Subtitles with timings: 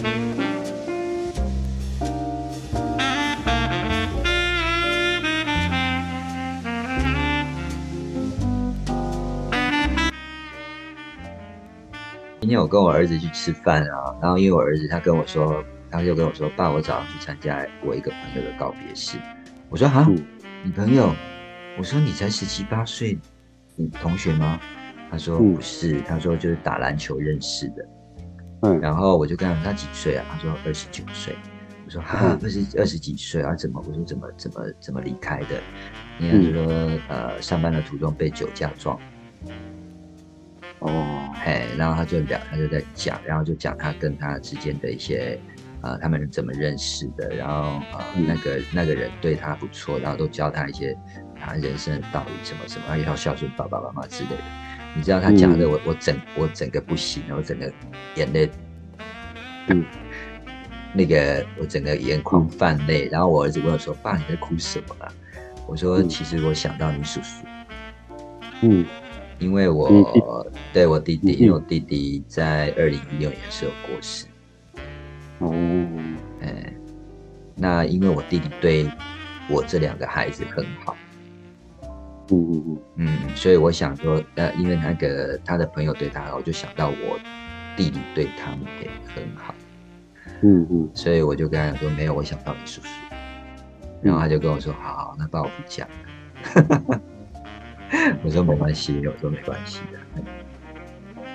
[0.00, 0.08] 今
[12.48, 19.18] 天我跟我儿子去吃饭啊，然后因为我儿子他跟我说，他就跟我说，爸，我早上去参加我一个朋友的告别式。
[19.68, 20.08] 我说哈，
[20.64, 21.14] 你朋友？
[21.78, 23.18] 我说你才十七八岁，
[23.76, 24.58] 你同学吗？
[25.10, 27.99] 他说不是，他说就是打篮球认识的。
[28.62, 30.24] 嗯，然后我就跟他说他几岁啊？
[30.30, 31.36] 他说二十九岁。
[31.86, 33.54] 我说哈，二十二十几岁啊？
[33.54, 33.82] 怎么？
[33.84, 35.60] 我说怎么怎么怎么离开的？
[36.20, 38.96] 应该是说呃，上班的途中被酒驾撞。
[40.80, 45.38] 哦，嘿，然后他就聊，他就在讲，然后就讲他跟他之间的一些，
[45.82, 50.96] 呃，他们怎么认识的，然后呃，那个那个人对他不错，然后都教他一些
[51.38, 54.59] 他人生的道理，什么什么，要孝顺爸爸妈妈之类的。
[54.94, 57.72] 你知道他讲的，我我整我整个不行，我整个
[58.16, 58.50] 眼泪，
[59.68, 59.84] 嗯，
[60.92, 65.12] 那个我整个眼眶泛泪，然后我儿子问我说：“爸，你在哭什么啊？”
[65.66, 67.44] 我说：“其实我想到你叔叔。”
[68.62, 68.86] 嗯。
[69.38, 74.26] 因为我对我弟弟，因为我弟弟在二零一六年时候过世。
[75.38, 75.50] 哦，
[76.42, 76.70] 哎，
[77.56, 78.86] 那因为我弟弟对
[79.48, 80.94] 我这两个孩子很好。
[82.30, 87.18] 嗯嗯嗯，嗯，所以我想说，呃，因为那个他的朋友对他好，我就想到我
[87.76, 89.54] 弟弟对他们也很好。
[90.42, 92.88] 嗯嗯，所以我就跟他说，没有，我想到你叔叔。
[94.02, 95.86] 然后他就跟我说，好好，那帮我不讲。
[98.22, 99.98] 我说没关系，我说没关系的。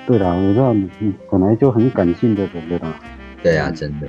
[0.07, 2.99] 对啦，我知道你本来就很感性的人，对吧？
[3.43, 4.07] 对啊，真的。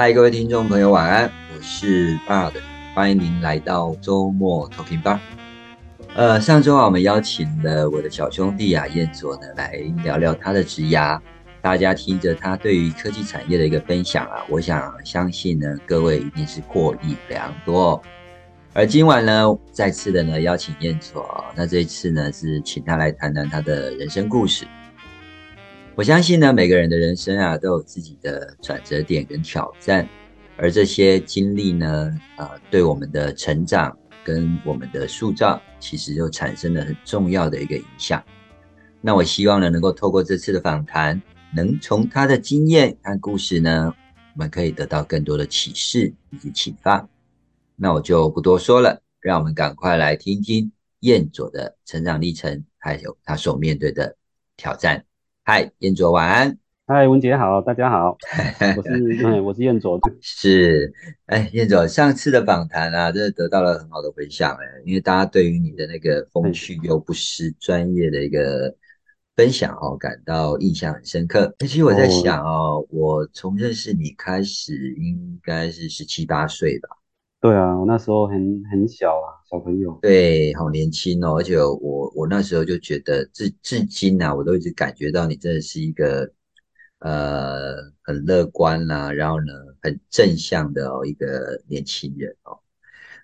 [0.00, 1.30] 嗨，各位听众朋友，晚安！
[1.54, 2.58] 我是爸的，
[2.94, 5.18] 欢迎您来到周末 Talking Bar。
[6.14, 9.72] 呃，上周啊，我们邀请了我的小兄弟啊，彦佐呢，来
[10.02, 11.20] 聊聊他的职涯。
[11.60, 18.00] 大家听着他对于科技产业的一个分享啊，我想相信呢，各位一定是获益良多。
[18.72, 24.64] 而今晚呢，再次的呢邀请彦佐，那这一次呢是请他来谈谈他的人生故事。
[26.00, 30.08] 我相信呢，每个人的人生啊，都有自己的转折点跟挑战，
[30.56, 33.94] 而这些经历呢，啊，对我们的成长
[34.24, 38.24] 跟我们的塑造，其实就产生了很重要的一个影响。
[39.02, 41.20] 那我希望呢，能够透过这次的访谈，
[41.54, 43.94] 能从他的经验和故事呢，
[44.34, 47.06] 我们可以得到更多的启示以及启发。
[47.76, 54.16] 那我就不多说了，让我们赶快来听听彦佐的成长历程，还有他所面对的
[54.56, 55.04] 挑战。
[55.52, 56.56] 嗨，燕卓，晚安。
[56.86, 58.16] 嗨，文杰好，大家好。
[58.76, 58.90] 我是
[59.24, 59.98] 嗯， 我是燕卓。
[60.22, 60.94] 是，
[61.26, 68.72] 哎，燕卓，上次的访谈啊，真的得到了很好的回响哎，因为大家对于你的那个风趣又不失专业的一个
[69.34, 71.52] 分享哦，感到印象很深刻。
[71.58, 76.88] 其实我在想哦，我从认识你开始，应该是十七八岁吧。
[77.40, 79.98] 对啊，我那时候很很小啊，小朋友。
[80.00, 86.32] 对，好年轻哦，而且我我那时候就觉得，至至今啊，我都一直感觉到你真的是一个
[87.00, 89.52] 呃很乐观啦，然后呢
[89.82, 92.60] 很正向的哦一个年轻人哦。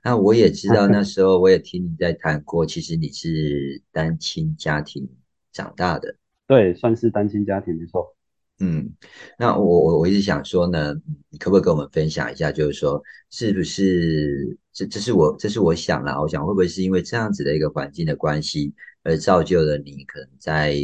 [0.02, 5.08] 那我也知道那时候我也听你在谈过，其实你是单亲家庭
[5.52, 6.16] 长大的。
[6.48, 8.15] 对，算是单亲家庭，没错。
[8.58, 8.90] 嗯，
[9.38, 10.94] 那我我我一直想说呢，
[11.28, 18.72] 你可不可以跟我们分享一下，就是说，是不是这这是我这是我想啦，我想会不会是因为这样子的一个环境的关系，
[19.02, 20.74] 而造就了你可能在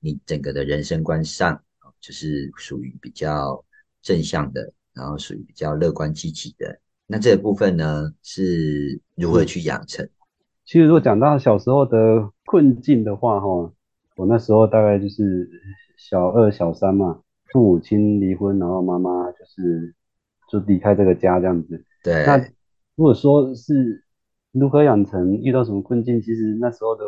[0.00, 1.62] 你整个的人生观上，
[2.00, 3.64] 就是属于比较
[4.02, 6.80] 正向的，然后属于比较乐观积极的。
[7.06, 10.04] 那这个部分呢，是如何去养成？
[10.64, 13.72] 其实如果讲到小时候的困境的话，哈，
[14.16, 15.48] 我那时候大概就是。
[16.02, 17.20] 小二、小三嘛，
[17.52, 19.94] 父母亲离婚，然后妈妈就是
[20.48, 21.84] 就离开这个家这样子。
[22.02, 22.24] 对。
[22.24, 22.38] 那
[22.96, 24.02] 如果说是
[24.50, 27.04] 如何养成，遇到什么困境，其实那时候的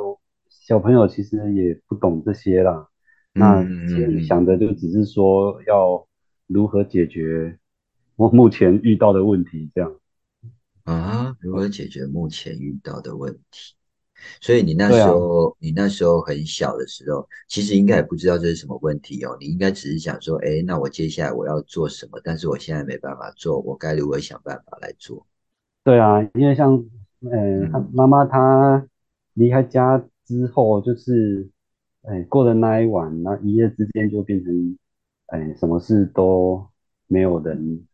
[0.51, 2.87] 小朋友其实也不懂这些啦。
[3.33, 3.67] 那
[4.29, 6.07] 想的就只是说要
[6.47, 7.59] 如何解决
[8.17, 9.97] 我目前遇到的问题，这样。
[10.85, 11.35] 啊？
[11.41, 13.75] 如何解决目前遇到的问题？
[14.41, 19.37] 所以你那时候，你那时候很小的时候，其实应该也不知道这是什么问题哦。
[19.41, 22.21] 你应该只是想说，哎，那我接下来我要做什么？
[22.23, 25.27] 但是我现在没办法做，我该如何想办法来做？
[25.85, 26.75] 对啊，因为像，
[27.21, 28.87] 嗯，妈妈她
[29.35, 31.49] 离开家之后，就是，
[32.03, 34.79] 哎，过了那一晚，那一夜之间就变成，
[35.27, 36.65] 哎，什么事都
[37.09, 37.85] 没有人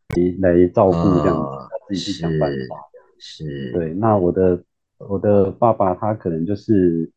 [0.40, 2.76] 来来照顾，这样子，自己去想办是法。
[3.20, 4.62] 是，对，那我的
[4.98, 7.10] 我的爸爸他可能就是，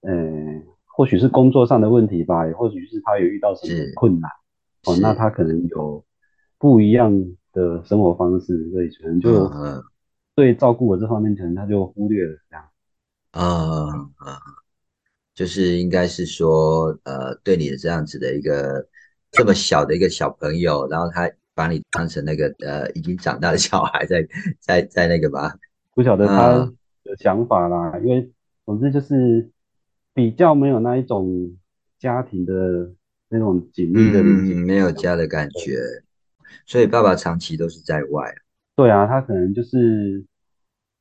[0.00, 0.12] 呃，
[0.84, 4.28] 或许是工作上的问题吧，也或许是他有遇到什么困难，
[4.84, 6.04] 哦，那，他可能有
[6.58, 7.12] 不一样
[7.52, 9.82] 的生活方式，所以可能嗯就嗯
[10.34, 12.64] 对照顾我这方面，可能他就忽略了这样。
[13.32, 14.36] 嗯嗯，
[15.34, 18.84] 就是应该是说，呃，对你的这样子的一个
[19.30, 24.26] 这么小的一个小朋友，然后他把你当成那个呃已经长大的小孩在
[24.58, 25.56] 在在那个吧，
[25.94, 26.56] 不晓得他。
[26.56, 28.32] 嗯的想法啦，因为
[28.64, 29.50] 总之就是
[30.12, 31.56] 比较没有那一种
[31.98, 32.92] 家庭的
[33.28, 35.78] 那种紧密的没有家的感觉，
[36.66, 38.34] 所以爸爸长期都是在外。
[38.76, 40.24] 对啊，他可能就是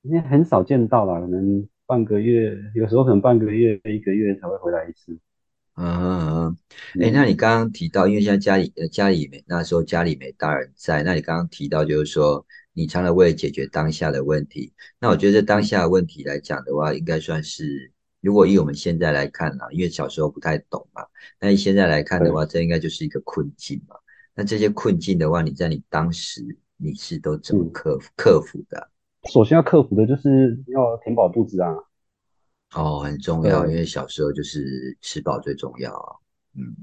[0.04, 5.18] 因为很少见到啦，可能半个月，有时候可能半个月、一个月才会回来一次。
[5.76, 6.58] 嗯嗯
[6.96, 21.06] 嗯，哎，那你嗯，刚刚提到，因为现在家里呃家里没那时候家里没大人在，那你刚刚提到就是说，你常常为了解决当下的问题，那我觉得当嗯下的问题来讲的话，应该算是，如果以我们现在来看啊，因为小时候不太懂嘛，
[21.40, 23.96] 那你现在来看的对，话，这应该就是一个困境嘛。
[24.36, 26.42] 那这些困境的话，你在你当时
[26.78, 28.90] 你是都怎么嗯，克服克服的？
[29.32, 31.76] 首先要克服的就是要填饱肚子啊。
[32.76, 36.16] 哦，很重要，因对为小时候就是吃饱最重要啊。
[36.56, 36.76] 嗯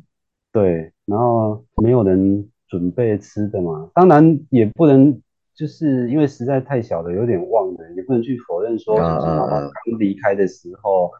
[0.53, 5.21] 对，然后没有人准备吃的嘛，当然也不能
[5.61, 11.11] 就是因为实在太小了，有点忘了，也不能去否认啊说，就是妈妈啊啊，刚离开的时候，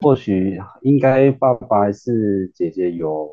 [0.00, 3.28] 或许应该爸爸还是姐姐有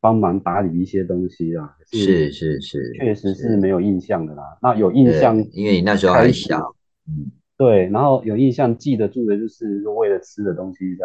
[0.00, 3.68] 帮忙打理一些东西啦，是是是是确实是没。
[3.68, 4.56] 有印象的啦。
[4.62, 6.74] 那有印，象因为你那时候还，小，
[7.06, 11.04] 嗯对，然后有印象记得住的就是为了吃的东西在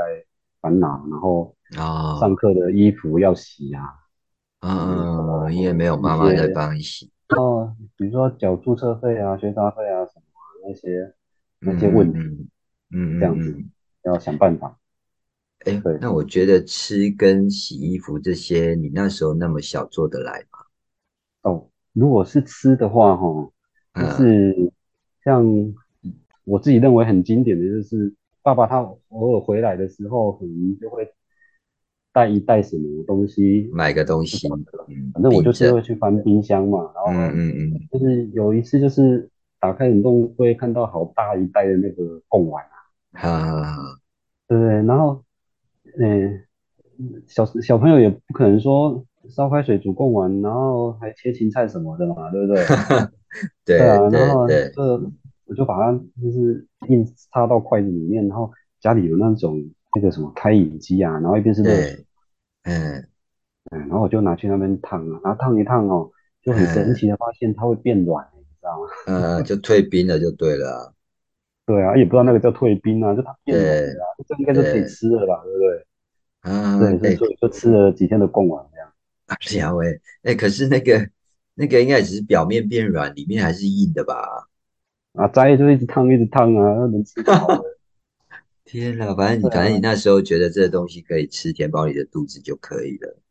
[0.62, 3.84] 烦恼，然后上哦，课的衣服要洗啊。
[4.62, 10.24] 嗯嗯，嗯因为没有妈妈在帮你洗，哦，比如说缴注册费啊、学杂费啊什么
[10.68, 11.14] 那些
[11.60, 12.20] 那些问题，
[12.92, 13.56] 嗯这样子
[14.04, 14.78] 要想办法。
[15.66, 20.60] 哎，对那我觉得吃跟洗衣服这些，你那时候那么小做得来吗？
[21.44, 23.50] 哦，如果是吃的话，哈，
[23.96, 24.74] 就嗯是
[25.24, 25.46] 像
[26.44, 31.14] 我自己认为很经典的就是爸爸他偶尔回来的时候，可能就会
[32.14, 34.48] 带一袋什么东西，买个东西，
[35.14, 39.30] 反正我就是，会去翻冰箱嘛，然嗯后嗯嗯，就是有一次就是
[39.60, 42.64] 打开冷冻柜看到好大一袋的那个贡丸。
[43.14, 44.00] 哈哈哈，
[44.48, 44.68] 对对？
[44.84, 45.24] 然后，
[46.00, 46.42] 嗯、
[47.28, 52.64] 小小朋友也不可能说烧开水煮贡丸，然后还切芹菜什么的嘛，对不对？
[53.66, 55.02] 对对啊，然后这
[55.46, 59.64] 我就把它就是硬插到筷子里面，然后家里有那种
[59.96, 62.06] 那个什么开饮机啊，然后一边是热水，对，
[62.64, 63.08] 嗯
[63.72, 66.10] 嗯，然后我就拿去那边烫啊，然后烫一烫哦，
[66.42, 68.88] 就很神嗯奇的发现它会变软，你知道吗？
[69.40, 70.94] 嗯，就退冰了就对了啊，
[71.66, 75.86] 对啊，也不知道那个叫退冰啊，就它变软了这应该就可以，吃了吧，对不对？
[76.42, 78.90] 啊，对，所以就吃了几天的贡丸这样。
[79.28, 79.36] 啊，
[79.72, 81.10] 了诶，哎，可是那个
[81.56, 84.48] 那个应该只是表面变软，里面还是硬的吧？
[85.14, 87.22] 啊，摘就一直烫一直烫啊，那能吃。
[88.74, 93.22] 天呐，反正你啊，反正你那时候觉得这个东西可以吃，填饱你的肚子就可以了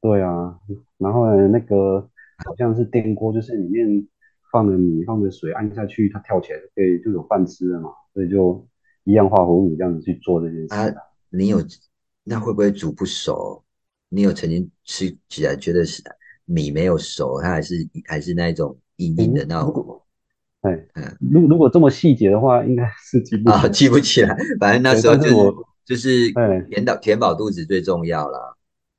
[0.00, 0.56] 对啊，
[0.96, 2.00] 然后呢，那个
[2.44, 4.06] 好像是电锅，就是里面
[4.52, 8.64] 放了米，放了水，按下去它跳起来就可以就有饭吃了嘛，所以就
[9.02, 10.84] 一样化合物这样子去做这件啊。
[10.84, 11.02] 事啊。
[11.30, 11.60] 你有
[12.22, 13.64] 那会不会煮不熟？
[14.08, 16.00] 你有曾经吃起来觉得是
[16.44, 17.74] 米没有熟，它还是
[18.04, 19.84] 还是那一种硬硬的，那种，
[20.62, 23.68] 哎，嗯如如果这么细节的话，应该是记不啊。
[23.68, 24.36] 记不起来。
[24.58, 28.54] 反正那对，时候就是是我就是哎填饱填饱肚子最重要啦。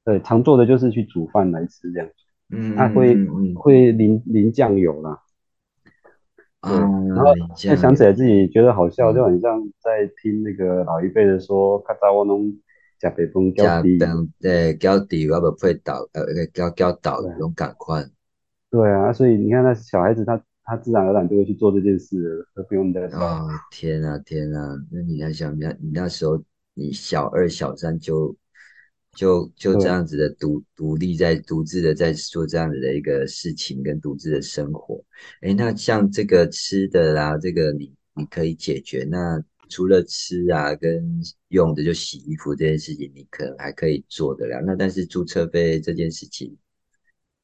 [0.06, 2.08] 对常做的就是去煮饭来吃这样，
[2.52, 5.20] 嗯啊会嗯会淋淋酱油啦。
[6.62, 9.26] 嗯，然后现在想起来自己觉得好笑，就嗯。
[9.32, 12.52] 很像在听那个老一辈的说，卡扎我拢
[13.00, 14.00] 吃白饭搅加底。
[14.00, 14.10] 饭
[14.42, 16.24] 诶，搅底要不配倒，呃，
[16.54, 18.04] 搅搅倒对拢赶快
[18.72, 23.18] 对啊，所以你看那小孩子他他自然而然就会去做这件事了，都不用你再教。
[23.18, 24.76] 哦，天啊天啊！
[24.92, 26.44] 那你在想，那你那时候
[26.74, 28.36] 你小二小三就
[29.16, 35.02] 就就这，样子的独独立在独自的在做这样子的一个事情跟独自的生活。
[35.40, 39.08] 哎，那像这个吃的啦，这个你你可以解决。
[39.10, 44.62] 那除了吃啊跟用的就洗衣服这件事情，你可能还可以做得了。
[44.66, 46.54] 那但是租车费这件事情，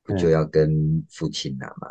[0.03, 1.87] 不就要跟父亲拿吗？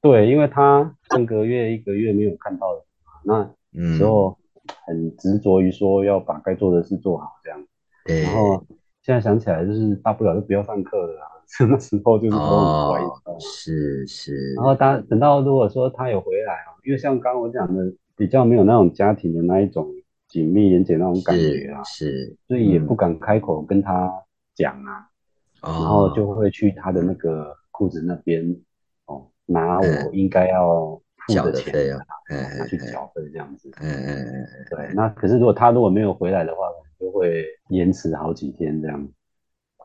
[0.00, 2.84] 对，因为他上个月一个月没有看到的，
[3.24, 4.38] 那时候
[4.86, 7.60] 很执着于说要把该做的事做好这样。
[8.04, 8.22] 对。
[8.22, 8.64] 然后
[9.02, 11.26] 现在想起来，就是大不了就不要上课了啊。
[11.68, 13.40] 那时候就是都很怀疑。
[13.40, 14.54] 是是。
[14.54, 19.88] 然后他等到如果说他有回来啊，因为像刚刚我讲的，比较没有那种家庭的那一种
[20.28, 22.36] 紧密连结那种感觉啊，是。
[22.46, 24.12] 所以也不敢开口跟他
[24.54, 25.08] 讲啊。
[25.60, 28.56] 然后就会去他的那个裤子那边。
[29.50, 32.04] 拿我应该要付的钱啊，
[32.58, 33.70] 拿去缴费这样子。
[33.80, 34.94] 嗯嗯嗯对。
[34.94, 36.60] 那可是如果他如果没有回来的话，
[37.00, 39.08] 就会延迟好几天这样。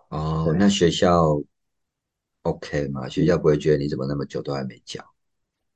[0.09, 1.41] 哦，那学校
[2.41, 3.07] OK 吗？
[3.07, 5.03] 学校不会觉得你怎么那么久都还没缴？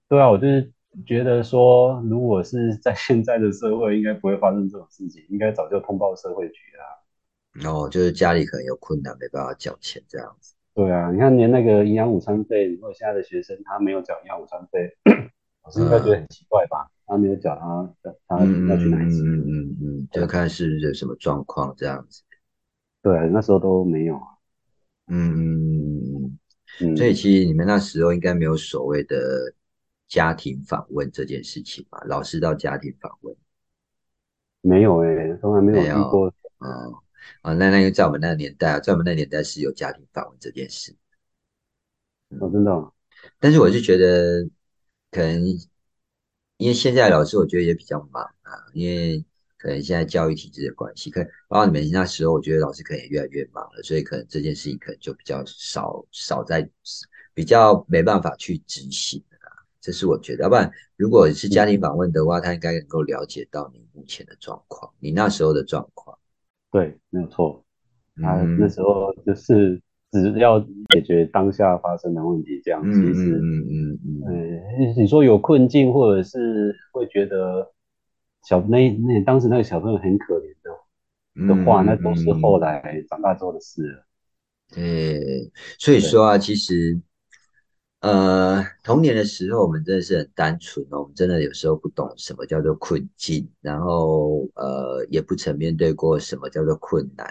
[0.10, 0.72] 对啊，我就是
[1.06, 7.70] 觉得说，如果是在现在的社会，应该不会发生这种事情，应该早就通报社会局啦。
[7.72, 10.56] 哦，就是家里可能有困难，没办法缴钱这样子。
[10.77, 14.96] 对啊，你看连那个营养午餐费，如果现在的学生他没有缴营养午餐费，
[15.65, 16.88] 老师应该觉得很奇怪吧？
[17.07, 19.05] 他没有缴，他他要去哪里？
[19.19, 22.22] 嗯嗯嗯，就看是有什么状况这样子。
[23.01, 24.22] 对，那时候都没有。
[25.07, 26.38] 嗯嗯
[26.79, 29.17] 嗯所以其实你们那时候应该没有所谓的
[30.07, 32.00] 家庭访问这件事情吧？
[32.05, 33.36] 老师到家庭访问？
[34.62, 36.27] 没有哎，从来没有遇过。
[36.60, 37.01] 哦。
[37.41, 40.96] 啊，那那个在我们那个年代啊，在我们那个年代是有家庭访问这件事。
[42.39, 42.72] 我真的，
[43.39, 44.43] 但是我是觉得，
[45.12, 45.46] 可能
[46.57, 49.24] 因为现在老师我觉得也比较忙啊，因为
[49.57, 56.69] 可能现在教育体制的关系，可能包括你们那时候，我觉得老师可能也越来越忙了，所以可能这件事情可能就比较少少在
[57.34, 59.24] 比较没办法去执行。
[59.79, 66.16] 这是我觉得，要不然如果是家庭访问的话，他应该能够了解到你目前的状况，你那时候的状况。
[66.71, 67.63] 对，没有错。
[68.21, 69.81] 他那时候就是
[70.12, 77.71] 只要解决当下发生的问题，这样其实，嗯嗯嗯，你说有困境，或者是会觉得
[78.43, 84.05] 小那那当时那个小朋友很可怜的的话，那都是后来长大之后的事了。
[84.74, 87.00] 对，所以说啊，其实。
[87.99, 91.01] 呃，童年的时候，我们真的是很单纯哦。
[91.01, 97.27] 我们真的有时候不懂什么叫做困境，然后呃，也不曾面对过什么叫做困难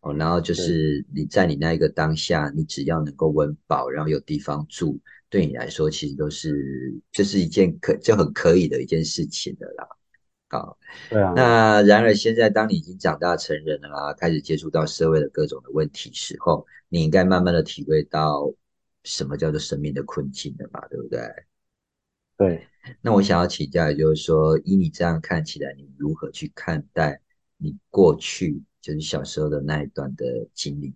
[0.00, 0.12] 哦。
[0.14, 5.00] 然后就是你在你那一个当下，你只要能够温饱，然后有地方住，
[5.30, 9.88] 对你来说其实都是这是一件可就很可以的一件事情的啦。
[10.50, 11.32] 好，对啊。
[11.34, 18.52] 那然而现在，当你已经长大成人了啦，开始接触到社会的各种的问题时候，你应该慢慢的体会到。
[19.04, 21.20] 什么叫做生命的困境的嘛，对不对？
[22.36, 22.66] 对。
[23.02, 27.20] 那我想要请教，就是说，以你这样看起来，你如何去看待
[27.56, 30.94] 你过去就是小时候的那一段的经历？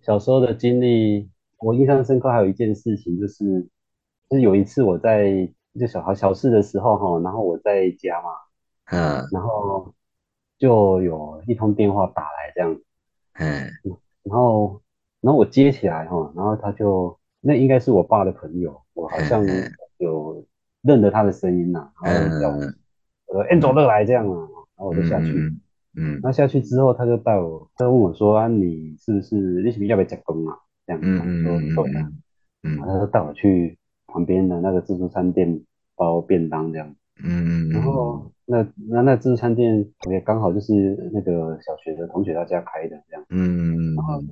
[0.00, 2.30] 小时候的经历，我印象深刻。
[2.30, 3.68] 还有一件事情，就是
[4.28, 8.30] 就是有一次我在就小孩小事的时候哈，然后我在家嘛，
[8.86, 9.94] 嗯，然后
[10.58, 12.80] 就有一通电话打来这样，
[13.34, 13.70] 嗯，
[14.22, 14.82] 然后。
[15.20, 19.44] 然后我接起来哈，然后他就那应该是我爸的朋友，我好像
[19.98, 20.44] 有
[20.82, 24.36] 认得他的声音呐，然后叫我说“恩佐乐来”这样啊，
[24.76, 25.32] 然后我就下去，
[25.96, 30.56] 嗯，那下去之后他就带我，他问我说啊，你是不是你是不是要不要加工啊？
[30.86, 32.12] 这样，嗯说对啊，
[32.62, 35.60] 嗯，然后他就带我去旁边的那个自助餐店
[35.96, 36.94] 包便当这样，
[37.24, 44.22] 嗯嗯，然后那那那自助餐店也刚好就是那个小学的同学他家开的这样，嗯，然后。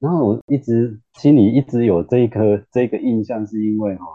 [0.00, 4.06] 然后我一直心里一直有这一颗这个印象，是因为哈，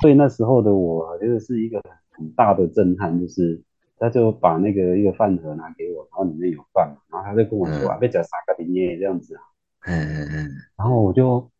[0.00, 3.62] 对那时候的我觉得是一个很大的震撼，就是
[3.96, 9.40] 他就把那个一个饭盒拿给我，然后里面有饭，然后他就跟我说啊，别讲啥个的耶这样子啊，
[9.86, 11.50] 嗯嗯嗯，然后我就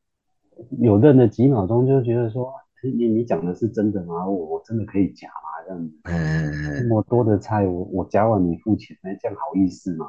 [0.79, 4.27] 有愣了几秒钟，就觉得说你你讲的是真的吗？
[4.27, 5.65] 我我真的可以夹吗？
[5.67, 10.07] 这样子，嗯那么多的菜，我我夹完你付钱，那这样好意思吗？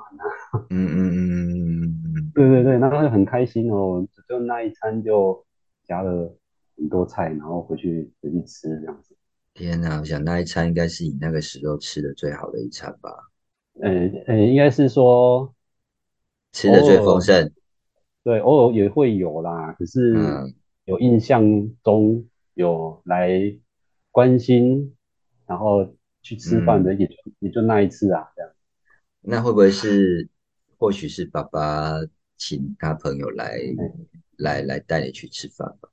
[0.70, 1.20] 嗯嗯嗯
[1.52, 5.46] 嗯嗯，对对对，那他就很开心哦，就那一餐就
[5.84, 6.34] 夹了
[6.78, 9.16] 很多菜，然后回去回去吃这样子。
[9.54, 13.12] 天哪，我想那一餐应该是你那个时候吃的最好的一餐吧？
[13.82, 13.90] 呃
[14.28, 15.54] 呃，应该是说
[16.54, 17.52] 吃的最丰盛。
[18.24, 20.16] 对，偶尔也会有啦，可是
[20.86, 21.44] 有印象
[21.84, 23.30] 中有来
[24.12, 24.96] 关心，
[25.46, 28.52] 然后去吃饭的也就也就那一次啊，这样。
[29.22, 30.30] 那会不会是？
[30.78, 31.94] 或许是爸爸
[32.38, 33.56] 请他朋友来
[34.38, 35.88] 来来带你去吃饭吧，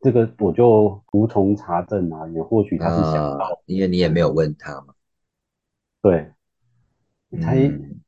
[0.00, 2.26] 这个我就无从查证啊。
[2.28, 4.94] 也或许他是想到，因为你也没有问他嘛。
[6.00, 6.32] 对，
[7.42, 8.00] 才嗯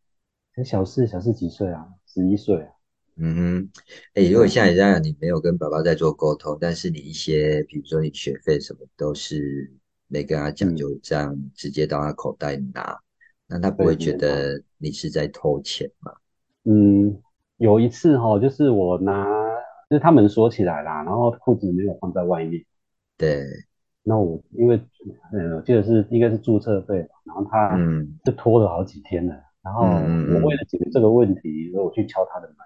[0.55, 1.87] 才小四，小四几岁啊？
[2.07, 2.73] 十一岁啊。
[3.19, 3.71] 嗯哼，
[4.15, 9.73] 哎，如果像你这样，你没有跟爸爸在做沟通，但是你一些，比如说你学费什么都是
[10.07, 12.99] 没跟他讲，嗯，就这样直接到他口袋拿，
[13.47, 14.13] 那他不对，会觉。
[14.13, 16.13] 得你是在偷钱吗？
[16.65, 17.17] 嗯，
[17.57, 19.25] 有一次哈、就是我拿，
[19.89, 22.63] 就是他们锁起来啦，然后裤子没有放在外面。
[23.17, 23.47] 对，
[24.03, 24.77] 那我因为，
[25.33, 29.35] 呃，我记得是应该是注册费吧，然后他嗯就拖了好几天了。
[29.63, 32.57] 然嗯后我为嗯了解决这个问题，所以我去敲他的门。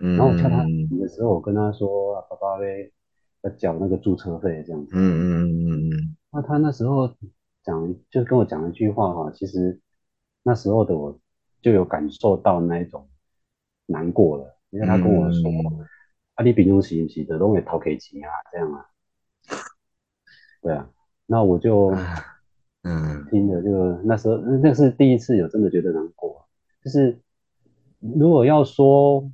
[0.00, 0.62] 然后我敲他
[0.98, 2.90] 的时候，我跟他说：“啊爸爸呗，
[3.42, 4.62] 要缴那个注册费。
[4.66, 7.08] 这样子。”嗯嗯嗯嗯那他那时候
[7.62, 9.80] 讲，就跟我讲一句话哈，其实
[10.42, 11.18] 那时候的我
[11.60, 13.08] 就有感受到那一种
[13.86, 15.86] 难过了，因为他跟我说：嗯
[16.36, 18.86] “啊，你平常时不是的都会偷给钱啊，这样啊，
[20.62, 20.88] 对啊。”
[21.26, 22.24] 那我就啊
[22.82, 23.26] 嗯。
[23.30, 26.46] 听着就那时候那那是第一次有真的觉得难过，
[26.82, 27.20] 就是
[28.00, 29.30] 如果要说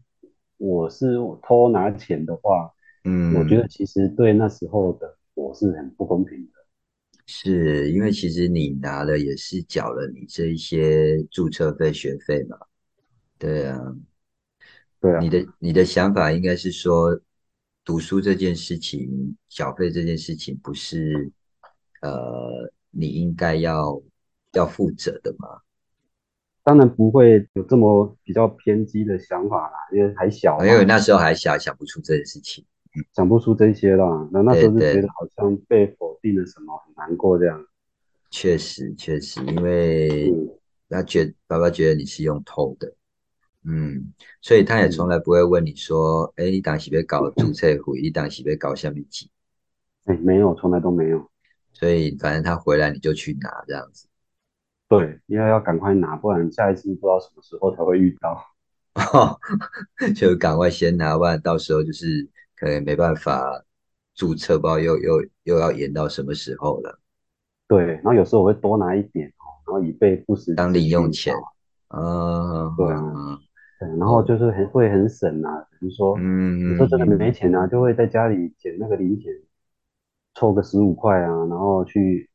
[0.56, 2.72] 我是偷拿钱的话，
[3.04, 6.52] 嗯我觉得嗯，其实对那时候的我是很不公平的。
[7.26, 12.58] 是因为其实你拿了也是缴了你这一些注册费、学费嘛，
[13.38, 13.78] 对啊。
[15.00, 17.20] 对啊，你的你的想法应该是说，
[17.84, 21.30] 读书这件事情，缴费这件事情，不是
[22.00, 24.02] 呃你应该要
[24.52, 25.48] 要负责的嘛？
[26.64, 32.64] 当然不会有这么比较偏激的想法啦，因为还小因为，那时候还小，想不出这件事情。
[33.12, 34.28] 想不出这些啦。
[34.32, 37.62] 那那时候就觉得好像被否定了什么，很难过这样。
[38.30, 40.48] 确实确实，因为嗯
[40.88, 42.94] 他觉爸爸觉得你是用偷的，
[43.64, 49.30] 嗯，所以他也从嗯，来不会问你说，哎，你当时被搞注册会，你当时被搞下面几，
[50.06, 51.28] 哎，没有，从来都没有。
[51.72, 54.06] 所以反正他回来你就去拿这样子。
[54.98, 58.38] 对，因为要赶快拿，不然下一次不知道什么时候才会遇到。
[58.94, 59.38] 哦，
[60.14, 63.64] 就赶快先拿，不然到时候就是可能没办法
[64.14, 67.00] 注册，不知道又又又要延到什么时候了。
[67.66, 71.34] 对，然后有时候我会多拿一点哦，然后以备不时之当零用需钱，
[71.88, 71.98] 啊。
[71.98, 73.38] 嗯嗯对啊，嗯
[73.80, 79.32] 对，然后哦，就是很会很省啊，比如说有时候真的没嗯钱啊，就会在家里捡那个零钱，
[80.34, 82.28] 凑个十五块啊，然后去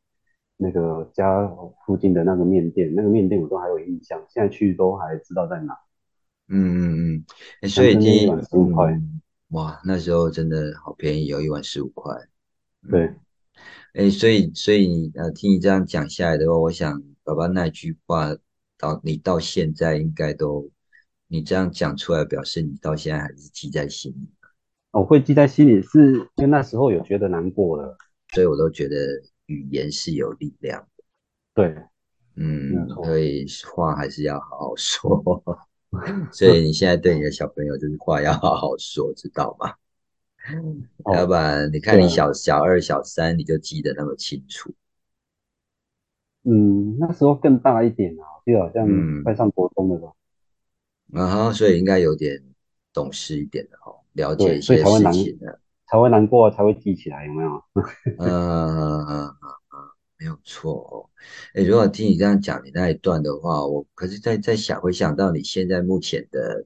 [0.62, 1.48] 那个家
[1.86, 5.74] 附近的那个面店，那个面店我都还有印象，现在去都还知道在哪。
[6.50, 7.26] 嗯嗯
[7.62, 12.14] 嗯，所以一碗十五块，嗯哇，那时候真的好便宜哦，一碗十五块。
[12.92, 13.16] 对，嗯，
[13.94, 18.36] 哎，所以所以呃，听你这样讲下来的话，我想爸爸那句话
[18.78, 20.70] 到你到现在应该都，
[21.30, 24.28] 你这样讲出来，表示你到现在还是记在心里，
[24.92, 27.96] 我会记在心里，是因为那时候有觉得难过了。
[28.34, 28.96] 所以我都觉得
[29.50, 31.04] 语言是有力量的，
[31.54, 31.76] 对，
[32.36, 33.18] 嗯，所。
[33.20, 35.44] 以话还是要好好说。
[36.32, 39.74] 所以你现在对你的小朋友就是话要好好说，知道吗？
[41.14, 44.72] 要不哦，然你看你小小二、小三，你就记得那么清楚，
[46.44, 48.88] 嗯，那时候更大一点啊，就好像
[49.24, 49.36] 快嗯。
[49.36, 50.14] 上国中了吧？
[51.14, 52.40] 啊哈，所以应该有点
[52.94, 55.60] 懂事一点的哦，了解一些事情的。
[55.90, 57.64] 才会难过，才会记起来，有没有？
[58.18, 59.78] 嗯嗯嗯嗯嗯，
[60.20, 61.10] 没有错哦。
[61.56, 66.64] 诶，如果听你这样讲你那一段的话，我可是在在想，回想到你现在目前的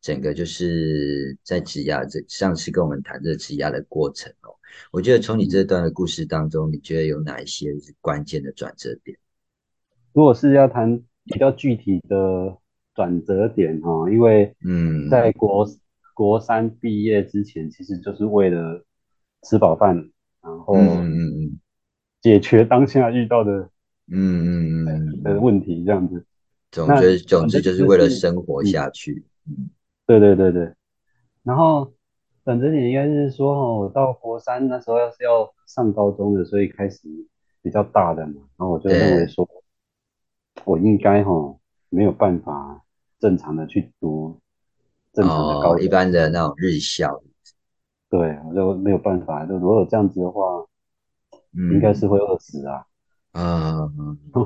[0.00, 4.54] 整个就是在职涯这上次跟我们谈这职涯的过程哦，
[4.92, 9.18] 我觉得从你这嗯，段的故事当中，你觉得有哪一些是关键的转折点？
[10.12, 12.56] 如果是要谈比较具体的
[12.94, 15.34] 转折点哈，因为嗯在嗯
[16.14, 18.84] 国国三毕业之前，其实就是为了
[19.42, 19.96] 吃饱饭，
[20.42, 21.60] 然嗯后嗯嗯
[22.20, 23.52] 解决当下遇到的
[24.08, 25.06] 嗯嗯嗯嗯。
[25.06, 26.24] 嗯，的问题，这样子。
[26.70, 29.24] 总那之总之就是为了生活嗯，下去。
[29.46, 29.70] 嗯。
[30.04, 30.74] 对对对对，
[31.42, 31.92] 然后
[32.44, 37.08] 转折点应该是说，哦，我到国三那时候要是要上高中的，所以开始
[37.62, 39.48] 比较大的嘛，然后我就认为，说，
[40.64, 41.56] 我应该哈
[41.88, 42.84] 没有办法
[43.20, 44.40] 正常的去读
[45.12, 47.22] 正常的哦，高中，一般的那种日校，
[48.08, 50.64] 对，我就没有办法，就如果这样子的话，
[51.72, 52.86] 应该是嗯，会饿死啊，
[53.32, 53.90] 啊，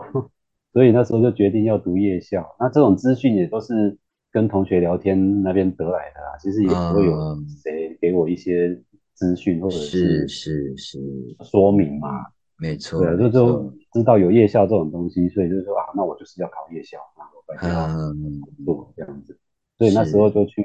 [0.73, 2.57] 所以那时候就决定要读夜校。
[2.59, 3.97] 那这种资讯也都是
[4.31, 8.81] 跟同学聊天那边得来的啊，其实也不会有啊，谁给我一些
[9.15, 10.99] 资讯或者是是是是，
[11.45, 12.09] 说明嘛。
[12.09, 12.25] 嗯，
[12.59, 19.39] 没错对啊，就就，知道有夜校这种东西，所以就说啊，那我就是要考夜校，那我本来就要嗯，做这样子。
[19.79, 20.65] 所以那时候就去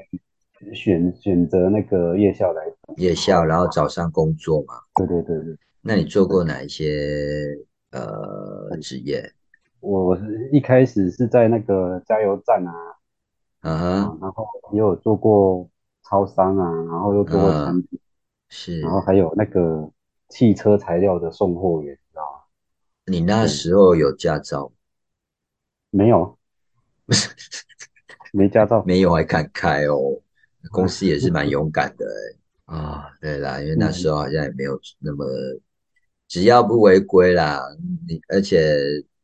[0.74, 2.63] 选选择那个夜校来，
[2.97, 4.76] 夜校，然后早上工作嘛。
[4.95, 5.58] 对对对对。
[5.82, 7.58] 那你做对，过哪一些
[7.91, 9.32] 呃职业？
[9.80, 12.71] 我是一开始是在那个加油站啊
[13.62, 15.67] 嗯啊，哼，然后也有做过
[16.04, 18.00] 超商啊，然后又做过嗯，餐厅，
[18.82, 19.91] 然后是还有那个
[20.30, 22.43] 汽车材料的送货员，知道吗？
[23.08, 23.41] 你那？
[23.41, 24.74] 对，时候有驾照吗？
[25.89, 26.38] 没有
[28.32, 30.20] 没驾照没有还敢开哦，
[30.72, 32.38] 公司啊，也是蛮勇敢的欸
[32.76, 33.10] 啊。
[33.22, 35.26] 对啦，因为那时嗯，候好像也没有那么，
[36.28, 37.62] 只要不违规啦，
[38.08, 38.78] 你而且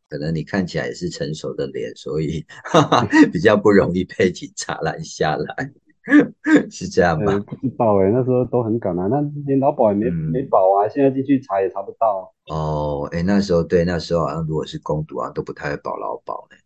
[0.10, 5.72] 可能你看起来也是成熟的脸，所以哈 哈比较不容易被警察拦下来，
[6.72, 7.43] 是这样呃，吗？
[7.46, 12.34] 不知道哎，那时候都很敢啊，那连劳保也没没嗯，保啊，现在进去查也查不到。
[12.48, 16.58] 哦，哎，那时候对，那时候好像如果是工读啊，都不太会保劳保呢。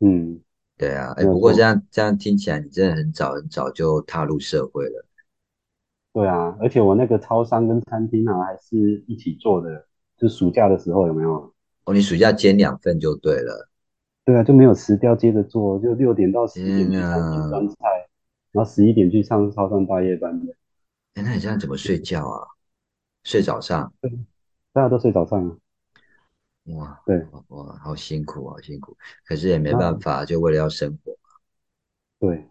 [0.00, 0.38] 嗯，
[0.76, 5.04] 对啊，哎，不过这样这样听起来，你真的很早很早就踏入社会了。
[6.12, 11.52] 对啊，而且我那个超商跟餐厅啊，还是一起做的，就暑假的时候有没有？
[11.84, 13.68] 哦，你暑假兼两份就对了。
[14.24, 17.74] 对啊，就没有辞掉，接着做，就六点到十天点去餐厅呐，端菜，
[18.52, 20.54] 然后十一点去上超商大夜班的，
[21.14, 22.48] 哎，那你这样怎么睡觉啊？
[23.22, 23.92] 睡早上？
[24.00, 24.10] 对，
[24.72, 25.56] 大家都睡早上啊。
[26.64, 28.96] 哇对，哇哇，好辛苦，好辛苦。
[29.26, 31.16] 可是也没办法，就为了要生活。
[32.18, 32.48] 对，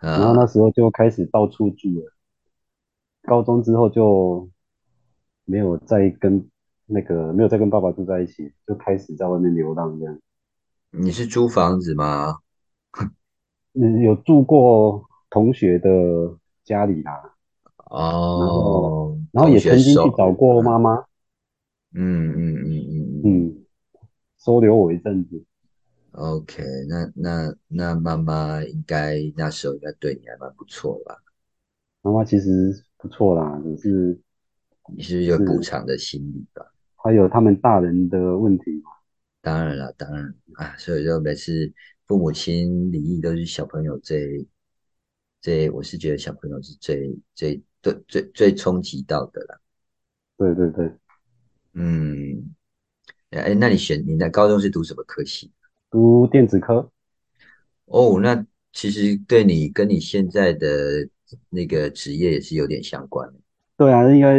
[0.00, 2.12] 然后那呃，时候就开始到处住了。
[3.22, 4.48] 高中之后就
[5.44, 6.46] 没有再跟
[6.86, 10.18] 那个没有再跟爸爸住在一起，就开始在外面流浪这样。
[10.90, 12.38] 你是租房子吗？
[13.74, 15.88] 嗯，有住过同学的
[16.64, 17.34] 家里啦，
[17.90, 20.96] 然后哦，同然后也曾经去找过嗯妈妈，
[21.92, 23.03] 嗯嗯嗯嗯嗯嗯，
[24.44, 25.42] 收留我一阵子。
[26.10, 31.16] ，OK，那那那妈妈应该那时候应该对你还蛮不错吧？
[32.02, 34.20] 妈妈其实不错啦，只是
[34.94, 36.70] 你是不是有补是偿的心理吧？
[36.96, 38.90] 还有他们大人的问题嘛。
[39.40, 41.72] 当然了，当然啊，所以就每次
[42.06, 44.46] 父母亲离异都是小朋友最
[45.40, 49.58] 最，我是觉得小朋友是最最最最最冲击到的啦。
[50.36, 50.92] 对对对，
[51.72, 52.54] 嗯，
[53.40, 55.50] 哎，那你选你在高中是读什么科系？
[55.90, 56.90] 读电子科，
[57.84, 61.08] 哦，那其实对你跟你现在的
[61.50, 63.34] 那个职业也是有点相关的，
[63.76, 64.36] 对啊，应该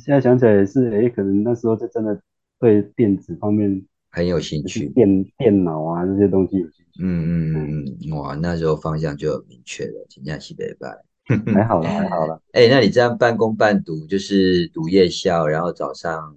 [0.00, 2.20] 现在想起来也是，哎，可能那时候就真的
[2.60, 4.86] 对电子方面，很有兴趣。
[4.90, 7.00] 电电脑啊这些东西有兴趣。
[7.00, 10.88] 嗯，嗯嗯嗯嗯，哇，那时候方向就很明确了，请假西北拜。
[11.54, 12.38] 还好啦，还好啦。
[12.52, 16.36] 哎，那你这样半工半读，就是读夜校，然后早上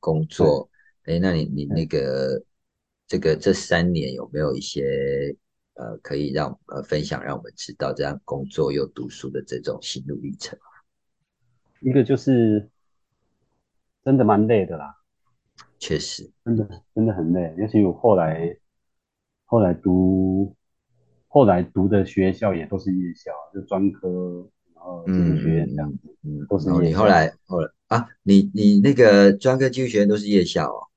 [0.00, 0.68] 工哎作。
[1.04, 2.44] 哎，那你你那哎，个
[3.08, 5.36] 这个这三年有没有一些
[5.74, 10.58] 呃可以让呃分享，让我们知道这样工作又读书的这种心路历程？
[11.80, 12.70] 一个就是
[14.04, 14.94] 真的蛮累的啦，
[15.80, 17.52] 确实，真的真的很累。
[17.58, 18.56] 尤其我后来
[19.44, 20.54] 后来读
[21.26, 27.06] 后来读的学校也都是夜校，就专科，然后技术学院这样子，嗯嗯，都是然后你后。
[27.06, 30.88] 来后来啊，你你那个专科技术学院都是夜校哦？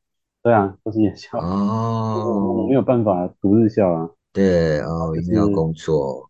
[0.46, 1.40] 对啊，都是夜校。
[1.40, 6.30] 哦我没哦，有办法读日校啊，对啊，哦，一定，要工作。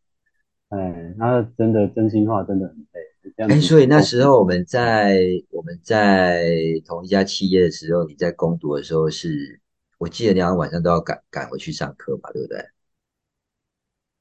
[0.70, 5.20] 哎，那真的真心话真的很累，哎，所以那时候我们在
[5.52, 6.46] 我们在
[6.86, 9.60] 同一家企业的时候，你在攻读的时候是，
[9.98, 12.58] 我记得你好像晚上都要赶赶回去上课嘛，对不对？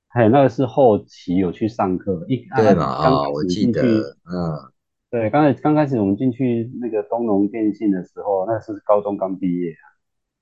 [0.09, 2.85] 还有那个是后期有去上课，一啊对嘛？
[2.85, 4.74] 啊刚开啊、我始记，得，嗯，
[5.14, 9.70] 对，刚才刚开始我们进去那个东隆电信的时候，那是高中刚毕业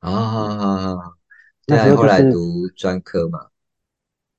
[0.01, 1.13] 啊，啊，好好好好
[1.67, 3.49] 对啊，那时你后来候就是读专科嘛，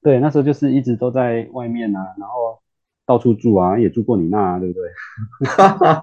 [0.02, 2.60] 对，那时候就是一直都在外面啊，然后
[3.06, 4.89] 到处住啊，也住过你那啊，对不对？
[5.50, 6.02] 哈哈，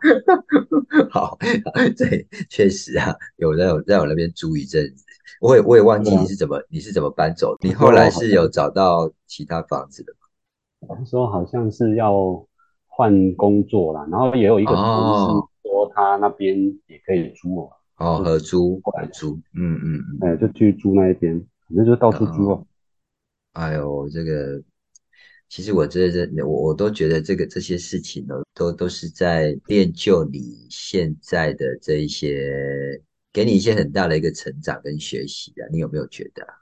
[1.11, 1.37] 好，
[1.99, 5.05] 对，确实啊，有在有在我那边住一阵子，
[5.41, 10.13] 我也我也忘记你是怎么你是怎么搬走的，你后来是有找到其他房子的
[10.89, 12.47] 那时候好像是要
[12.91, 14.65] 换工作啦，然后也有一？
[14.65, 22.67] 个同事哦说他那边也可以租哦，哦，合租过来合租，嗯嗯嗯哎就去租那一边，反正就到处租嗯，
[23.53, 23.65] 啊。
[23.65, 24.63] 哎呦，这个
[25.49, 33.01] 其实我这这我我都觉得这个这些事情呢，都都是在练就你现在的这一些，
[33.33, 36.55] 给你一些很大的一个成长跟学习啊，你有没有觉得啊？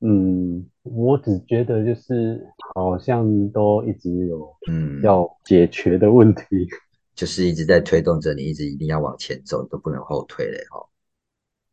[0.00, 6.44] 嗯，我只觉得就是好像都一直有嗯，要解决的问题。
[7.16, 10.86] 就是一直在推动着你，一直一定要往前走，都不能后退嘞，哈，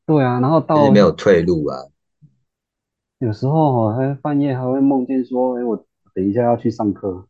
[0.07, 1.77] 对啊，然后到就是没有退路啊，
[3.19, 5.85] 有时候还半夜还会梦见说，哎，我
[6.15, 7.27] 等一下要去上课，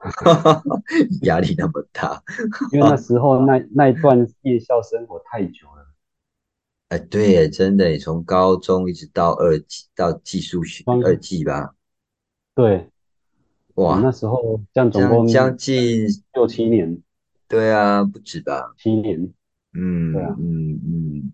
[1.24, 2.22] 压力那么大，
[2.70, 5.83] 因为那时候那那一段夜校生活太久了。
[6.94, 11.74] 哎，对，真的，从高中一直到二技到技术学二方技吧，
[12.54, 12.88] 对，
[13.74, 17.02] 我哇，那时候这样总共将将近，六七年，
[17.48, 19.32] 对啊，不止吧，七年，对
[19.72, 21.32] 嗯啊，嗯嗯，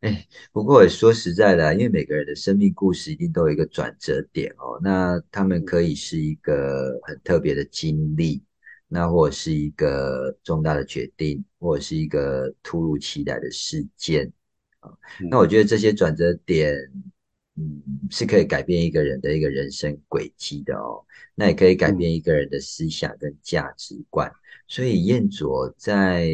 [0.00, 4.80] 哎，不过也说实在的啊，因为每个人的生命故事一定都有一个转折点哦。
[4.82, 8.42] 那他们可以是一个很特别的经历，
[8.88, 14.32] 那或者是一个重大的决定，或者是一个突如其来的事件
[14.80, 14.92] 啊。
[15.30, 16.74] 那嗯我觉得这些转折点，
[17.56, 21.04] 嗯，是可以改变一个人的一个人生轨迹的哦。
[21.34, 24.30] 那也可以改嗯，变一个人的思想跟价值观。
[24.66, 26.28] 所以彦卓在，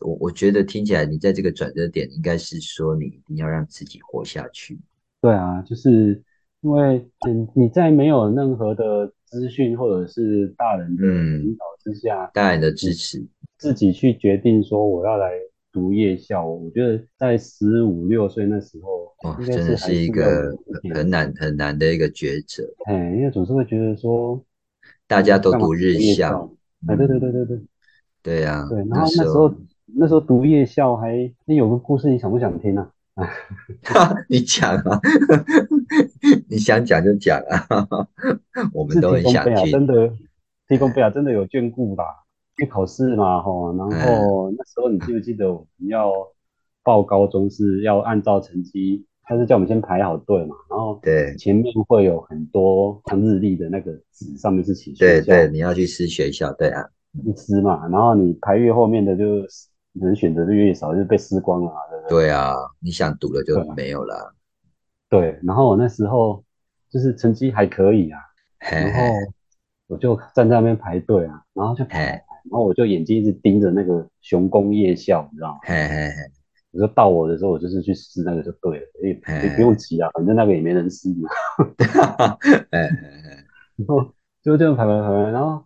[0.00, 4.78] 我我觉得听起来你在这个转折点，应该是说你一定要让自己活下去。
[5.20, 6.22] 对啊，就是
[6.60, 13.24] 因为嗯你在没有任何的资讯或者是大人的引嗯，导之下，大人的支持，
[13.58, 15.32] 自己去决定说我要来
[15.74, 22.62] 读夜校，我觉得在十五六岁那时候，哦，应该是真的是一个很很难很难的一个抉择。
[22.86, 24.40] 哎，因为总是会觉得说，
[25.08, 26.48] 大家嗯，都读日校？
[26.86, 27.60] 哎，对对对嗯，对对
[28.22, 29.64] 对呀、对，然那时候，后那时候
[29.96, 32.88] 那时候读夜校还，那有个故事，你想不想听啊？
[33.82, 35.00] 哈， 你讲啊，
[36.48, 37.66] 你想讲就讲啊，
[38.72, 39.72] 我们都很想听。
[39.72, 40.12] 真的，
[40.68, 42.23] 提供贝嗯尔真的有眷顾吧？
[42.56, 46.12] 去考试嘛，吼，然嗯，后那时候你记不记得我们要
[46.82, 51.34] 报高中是要按照成绩，他是叫我们先排好队嘛，然后对。
[51.36, 56.84] 前面会有很多像日历的那个纸，上面是写学对对，你要去撕学校，对啊，
[57.24, 59.24] 一支嘛，然后你排越后面的就
[59.94, 62.26] 能选择的越少，就被撕光了嘛，对不对？
[62.26, 64.34] 对啊，你想读了就没有了。
[65.08, 66.44] 对，然后我那时候
[66.90, 68.18] 就是成绩还可以啊，
[68.58, 69.00] 然后
[69.86, 75.58] 我就站在那边排队啊，然后就排，然后我就眼睛一直盯着那个熊工夜校，你知道吗？
[75.62, 76.14] 嘿嘿嘿
[76.72, 81.28] 我说到我的时候，我就是去撕那个就对了，也也不用，急啊，反正那个也没人撕嘛。
[81.58, 81.76] 嘿
[82.72, 82.78] 嘿
[83.76, 85.64] 然后就这样排排排，排然后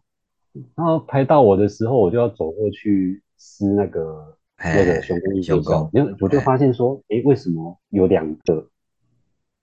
[0.77, 8.69] 然后排到我的时候，我就要走过去撕那个嘿那个嘿，雄工夜校，熊工，因为我就嘿，发现说，诶，为什么有两个？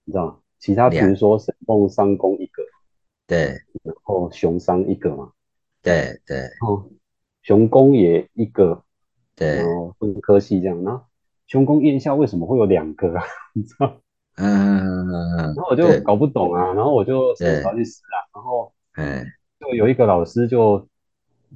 [0.04, 0.38] 你知道吗？
[0.58, 2.62] 其他比如两，说神凤商工一个，
[3.26, 5.30] 对然后熊商一个嘛，
[5.82, 6.90] 对对然后
[7.46, 8.82] 雄工也一个，
[9.36, 9.58] 对。
[9.58, 11.04] 然，后分科系这样，然后
[11.46, 13.22] 雄工院校为什么会有两个啊？
[13.54, 14.00] 你知道？
[14.34, 15.06] 嗯，
[15.54, 19.24] 然后我就搞不懂啊，然后我就伸手对，要去撕啊，然后哎，
[19.60, 20.88] 就有一个老师就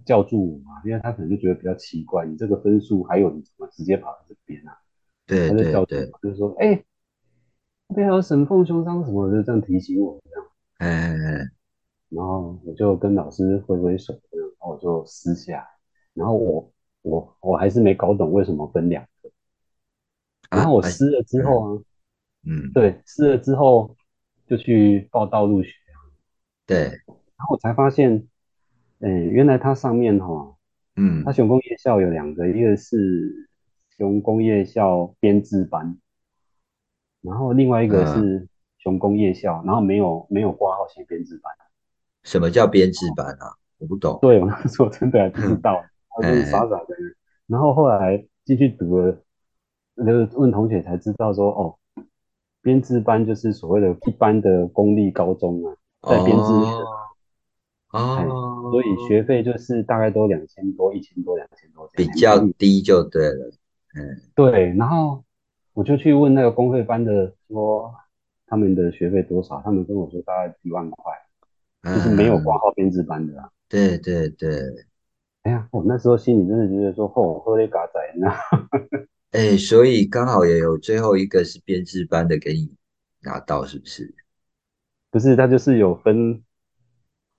[0.05, 4.79] 叫住我嘛，因为他可能就觉得比较奇怪，你这个分数还有你怎么直接跑到这边啊？
[5.27, 6.85] 对他就叫住我，就说，哎、
[7.89, 10.49] 那边还有沈凤胸章什么的，这样提醒我这样，
[10.79, 11.51] 哎哎
[12.11, 15.67] 然后我就跟老师挥挥手这样，然后我就撕下来，
[16.15, 19.31] 然后我我我还是没搞懂为什么分两个，
[20.51, 21.83] 然后我撕了之后嗯啊，
[22.47, 23.97] 嗯，对，撕了之后
[24.47, 25.73] 就去报道入学，
[26.67, 28.27] 对，然后我才发现，
[28.99, 30.57] 嗯，原来它上面哈、
[30.97, 33.49] 嗯它嗯雄工夜校有两个，一个是
[33.97, 35.97] 雄工夜校编制班，
[37.21, 41.53] 然后另外一个嗯，是雄工夜校，然后没有没有挂号写编制班。
[42.25, 43.57] 什么叫编制班啊？
[43.79, 44.19] 我不懂。
[44.21, 45.83] 对，我那时候真的还不知，道，
[46.17, 46.97] 我就是傻哎傻的。
[47.47, 49.13] 然后后来进去读了，
[49.97, 51.77] 就是问同学才知道说，哦，
[52.63, 56.85] 编制班就是所谓的一般的公立高中啊，在编制内的，
[57.91, 58.25] 哦哎，
[58.71, 62.39] 所以学哦，费就是大概都两千多、一千多、两千多比较。
[62.57, 63.51] 低就对了。
[63.97, 65.25] 嗯对，然后
[65.73, 67.93] 我就去问那个公费班的说
[68.47, 71.13] 他们的学费多少，他们跟我说大概一万块，
[71.83, 73.51] 就是没有挂嗯，号编制班的啊。
[73.69, 74.51] 对对对，
[75.43, 79.09] 哎呀，我那时候心里真的觉得说，哦，喝了嘎仔，你知道？
[79.31, 82.71] 哎，所以刚好也有最后一个是编制班的给你
[83.23, 84.15] 拿到，是不是？
[85.11, 86.43] 不是，他就是有分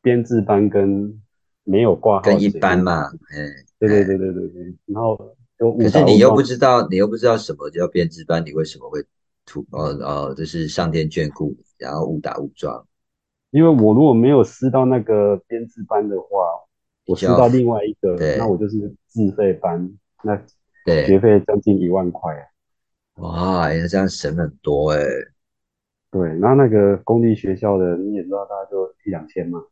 [0.02, 1.22] 编制班跟
[1.64, 3.20] 没有挂号跟一般嘛，班。
[3.34, 9.04] 哎对对哎，对对对对，然后就可是你又不知道，你又不知道什么叫编制班，你为什么会
[9.46, 12.88] 突哦哦，就是上天眷顾你，然后误打误撞，
[13.52, 16.28] 因为我如果没有撕到那个编制班的话，
[17.12, 19.91] 我撕到另外一个，那我就是自费班，
[20.24, 20.41] 那
[20.86, 22.43] 对，学费将近一万块啊。
[23.15, 25.00] 哇，哎，这样省很多哎。
[26.10, 29.63] 对，然后那个公立学校的你也知道，大概就一两千嘛，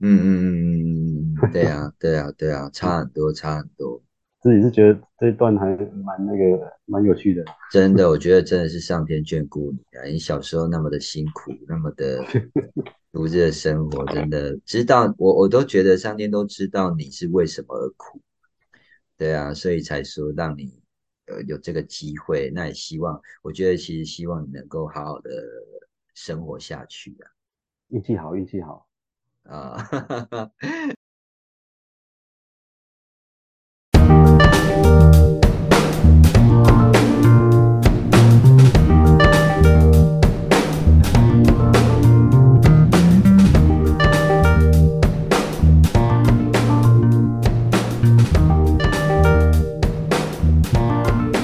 [0.00, 4.02] 嗯嗯嗯嗯嗯嗯，对啊对啊对啊，差很多差很多，
[4.42, 7.42] 自己是觉得这一段还蛮那个蛮有趣的。
[7.70, 10.04] 真的，我觉得真的是上天眷顾你啊！
[10.04, 12.22] 你小时候那么的辛苦，那么的
[13.16, 18.20] 独自的生活，真的知道我我都觉得上天都知道你是为什么而苦，
[19.16, 20.82] 对啊，所以才说让你
[21.24, 25.30] 呃呃有这个机会，那也希望，我觉得其实希望你能够好好的
[26.12, 27.24] 生活下去啊。
[27.88, 28.86] 运气好，运气好
[29.44, 29.76] 啊。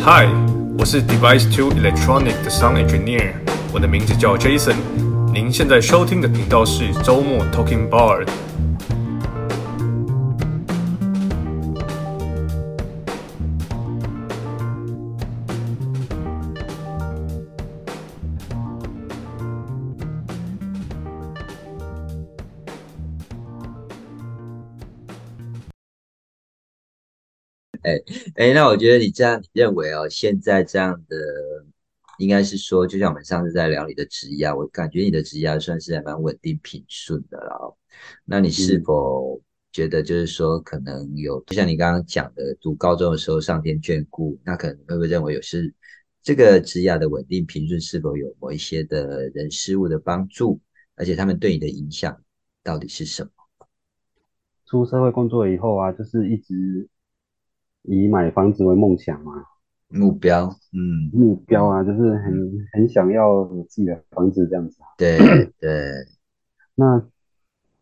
[0.05, 0.27] Hi，
[0.77, 3.35] 我是 Device Two Electronic 的 Sound Engineer，
[3.73, 4.75] 我的名字叫 Jason。
[5.33, 8.27] 您现在收听的频道是周末 Talking Bar。
[28.43, 31.17] 哎哎，那我觉得你这样，你认为哦，现在这样的，
[32.19, 37.79] 应该是说，就像我们上次在聊你的职业，我感觉你的职业算是还蛮稳定平顺的了。
[38.25, 45.73] 那你是否觉得，就是说，可能有，就像你刚刚讲的，读高中的时候上天眷顾，那可能会不会认为有是
[46.21, 50.61] 这个职业的稳定平顺，是否有某一些的人事物的帮助，
[50.97, 52.21] 而且他们对你的影响
[52.65, 53.31] 到底是什么？
[54.67, 56.89] 出社会工作以后啊，就是一直。
[57.83, 59.33] 以买房子为梦想嘛，
[59.89, 62.33] 目标，嗯，目标啊，就是很
[62.73, 64.79] 很想要有自己的房子这样子。
[64.97, 65.19] 对
[65.59, 65.93] 对，
[66.77, 67.05] 那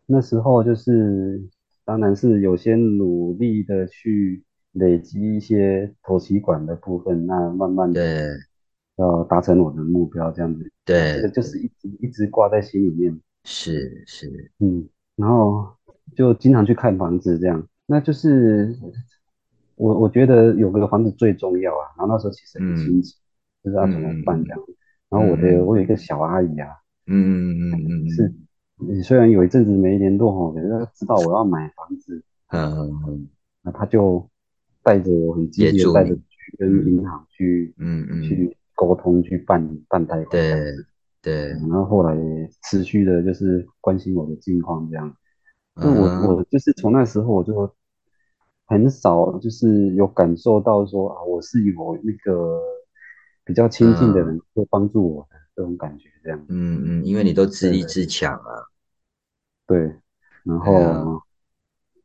[0.07, 1.41] 那时候就是，
[1.85, 8.35] 当然是有些努力的去累积一些投期款的部分，那慢慢的
[8.97, 10.71] 要达成我的目标这样子。
[10.83, 13.17] 对，这个就是一直一直挂在心里面。
[13.43, 15.67] 是是，嗯，然后
[16.15, 18.75] 就经常去看房子这样，那就是。
[19.81, 23.15] 我我觉得有个房子最重要啊，然后那时候其实很心急，
[23.63, 24.59] 不知道怎么办这样。
[25.09, 26.69] 然后我的我有一个小阿姨啊，
[27.07, 28.31] 嗯嗯嗯嗯，是，
[28.77, 33.27] 你虽然有一阵子没联络哈，可是知道我要买房子，嗯嗯嗯，
[33.63, 34.23] 那他就
[34.83, 40.61] 带着我很积极的带着去跟银行去，嗯嗯，去沟通去办办贷款，对
[41.23, 42.15] 对，然后后来
[42.69, 45.11] 持续的就是关心我的近况这样。
[45.73, 47.73] 那我我就是从那时候我就。
[48.71, 52.57] 很少就是有感受到说啊，我是有那个
[53.43, 56.39] 比较亲近的人会帮助我的这种感觉，这样。
[56.47, 58.63] 嗯嗯，因为你都自立自强啊。
[59.67, 59.93] 对，
[60.45, 61.21] 然后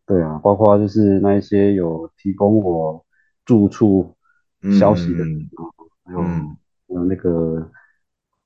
[0.06, 3.06] 对啊，包括就是那一些有提供我
[3.44, 4.16] 住处
[4.76, 5.62] 消息的啊，
[6.02, 7.70] 还有还有那个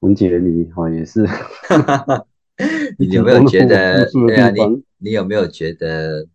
[0.00, 1.26] 文杰你哈也是。
[2.98, 4.04] 你有没有觉得？
[4.12, 6.28] 对啊，你你有没有觉得？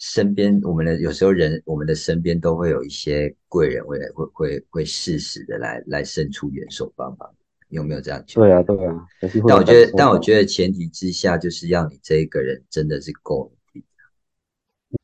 [0.00, 7.30] 身边我们的有时候人，我们的身边都会有一些贵人，会会会会适时的来来伸出援手帮忙，
[7.68, 8.46] 有没有这样觉得？
[8.46, 9.06] 对啊，对啊。
[9.46, 13.84] 但我觉得，但我觉得前提之下，就是要你这一个人真的是够努力，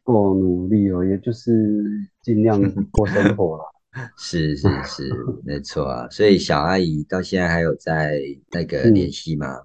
[0.02, 1.86] 够努力哦，也就是
[2.22, 3.64] 尽量过生活了。
[4.18, 5.10] 是是是，
[5.44, 6.08] 没错啊。
[6.10, 9.62] 所以小阿姨到现在还有在那个联系吗？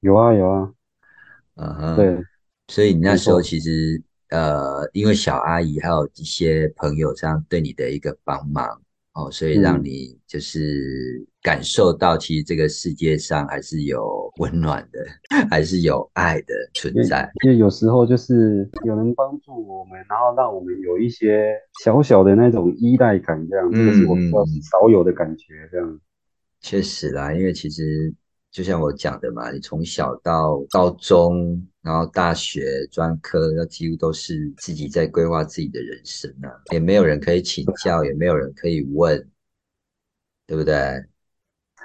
[0.00, 0.72] 有啊有啊。
[1.56, 1.96] 嗯哼。
[1.96, 2.16] 对。
[2.68, 4.00] 所以你那时候其实。
[4.32, 8.66] 呃，因为小阿姨还有一些朋友这样对你的一个帮忙
[9.12, 15.04] 哦，所以让你就是感受到，其实这个世界上还是有温暖的，
[15.50, 17.30] 还是有爱的存在。
[17.44, 21.52] 因为有时候就是有人帮助我们，然后让我们有一些
[21.84, 24.38] 小小的那种依赖感，这样，这个是我比较
[24.70, 25.68] 少有的感觉。
[25.70, 26.00] 这样，
[26.62, 28.12] 确实啦，因为其实。
[28.52, 39.28] 就像我讲的嘛，你从小到高中，然后大学专科，那几乎都是自己在规划自己的人生啊，也没有人可以请教，也没有人可以问，
[40.46, 40.74] 对不对？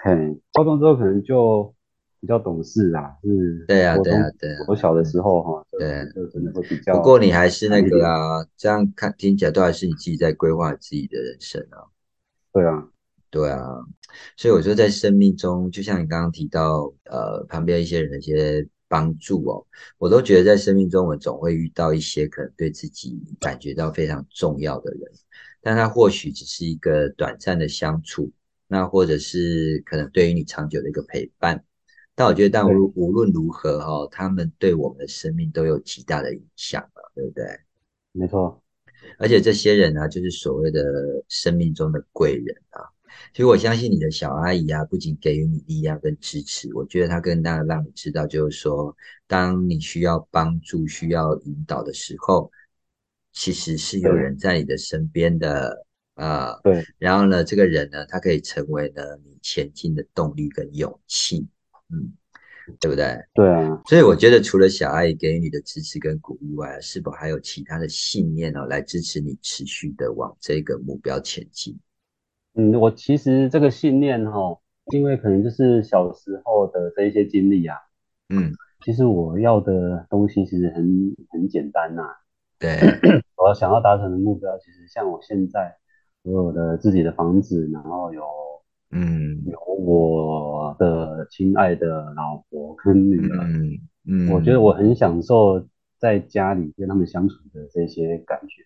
[0.03, 1.73] 嘿，高中之后可能就
[2.21, 3.65] 比较懂事啦，是。
[3.67, 4.65] 对啊，对啊，对啊。
[4.67, 6.95] 我小的时候哈，对，就真的会比较。
[6.95, 11.81] 不过你还是那个啊，这样看听起来都还是你自己在规划自己的人生啊。
[12.53, 12.87] 对啊。
[13.29, 13.61] 对啊，
[14.37, 19.65] 所以我说在生命中，就像你刚刚提到，呃，旁边一些人的一些帮助哦，
[19.97, 25.01] 我都觉得在生命中，我们总会遇到一些可能对自己感觉到非常重要的人，
[25.61, 28.31] 但他或许只是一个短暂的相处，
[28.67, 31.63] 那或者是可能对于你长久的一个陪伴，
[32.15, 37.45] 但我觉得，但无无论如何哈，他们对我们的生命都有极大的影响了，对不对？
[38.13, 38.61] 没错，
[39.19, 40.81] 而且这些人呢，就是所谓的
[41.27, 42.81] 生命中的贵人啊。
[43.33, 48.95] 所以我相信你的小阿姨啊，不仅给予你力量跟支持，我觉得她更大的让你知道，就是说，
[49.27, 52.51] 当你需要帮助、需要引导的时候，
[53.33, 55.85] 其实是有人在你的身边的。
[56.17, 61.47] 啊，对，然后呢，这个人呢，他可以成为呢你前进的动力跟勇气，
[61.93, 62.11] 嗯，
[62.79, 63.15] 对不对？
[63.35, 71.77] 对啊，所以我觉得除了小阿姨给予你的支持跟鼓励外，是否还有其他的信念呢，来支持你持续的往这个目标前进？
[72.57, 74.57] 嗯，我其实这个信念哈，
[74.91, 77.77] 因为可能就是小时候的这一些经历啊，
[78.29, 78.51] 嗯，
[78.83, 82.03] 其实我要的东西其实很很简单呐、
[82.59, 82.79] 对，
[83.37, 85.77] 我想要达成的目标，其实像我现在
[86.23, 88.23] 我有的自己的房子，然后有
[88.91, 89.43] 嗯。
[89.45, 93.77] 有我的亲爱的老婆跟女儿，嗯
[94.07, 95.63] 嗯，我觉得我很享受
[95.99, 98.63] 在家里跟他们相处的这些感觉。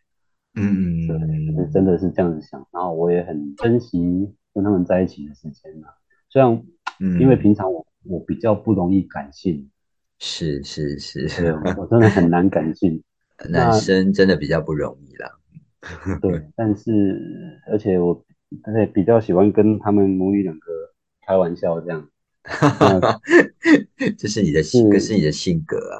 [0.56, 4.00] 嗯对，嗯就是真的是这样子想，然后我也很珍惜
[4.54, 5.88] 跟他们在一起的时间呐、
[6.30, 6.52] 虽然
[7.00, 9.70] 嗯，因为平常我我比较不容易感性，
[10.20, 13.02] 是是是，对，我真的很难感性，
[13.50, 15.32] 男生真的比较不容易啦。
[16.22, 18.24] 对，但是而且我
[18.64, 20.72] 而且比较喜欢跟他们母女两个
[21.26, 22.08] 开玩笑这样，
[24.18, 26.00] 这是你的性，这是你的性格啊。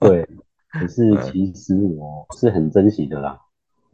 [0.00, 0.28] 对，
[0.80, 3.38] 可是其实我是很珍惜的啦。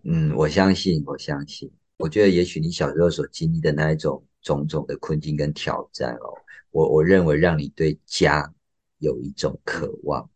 [0.05, 1.70] 嗯，我相信，我相信。
[1.99, 6.35] 我觉得也许你小时候所经历的那一种种种的困境跟挑战哦，
[6.72, 8.53] 我我认为让你对家
[8.99, 10.28] 有一种渴望。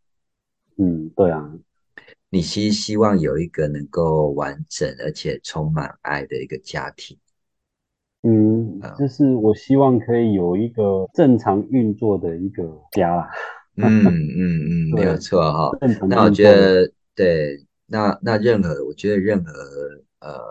[0.77, 1.51] 嗯，对啊，
[2.29, 7.17] 你其实希望有一个能够完整而且充满爱的一个家庭。
[8.23, 13.29] 嗯，就是我希望可以有一个正常运作的一个家啦。
[13.85, 15.69] 嗯嗯嗯，没有错哈、
[16.09, 19.53] 那我觉得对，那那任何，我觉得任何
[20.19, 20.41] 呃，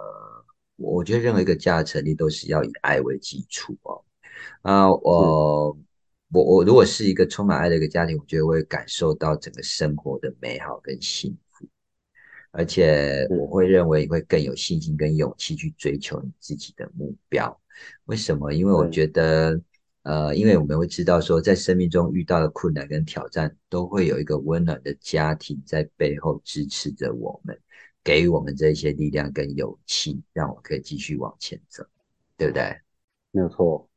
[0.77, 4.01] 我觉得任何一个家的成立都是要以爱为基础哦。
[4.63, 5.77] 啊，我
[6.31, 11.67] 我我如果是一个充满爱的一个家庭，我觉得我会感受到整个生活的美好跟幸福，
[12.53, 17.61] 而且我会认为你会更有信心跟勇气去追求你自己的目标。
[18.05, 18.53] 为什么？
[18.53, 19.61] 因为我对觉得。
[20.07, 27.59] 呃，因为我们会知道说，在生命中遇到的困难跟挑战，都会有一个温暖的家庭在背后支持着我们，
[28.05, 31.85] 给予我们这些力量跟勇气，让我可以继续往前走，
[32.37, 32.63] 对不对？
[33.33, 33.89] 没有错。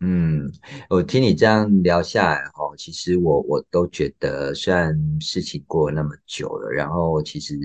[0.00, 0.52] 嗯，
[0.90, 7.56] 我听你这样聊下来哦，其实我我都觉得，虽然事情过了那么久了，然后其实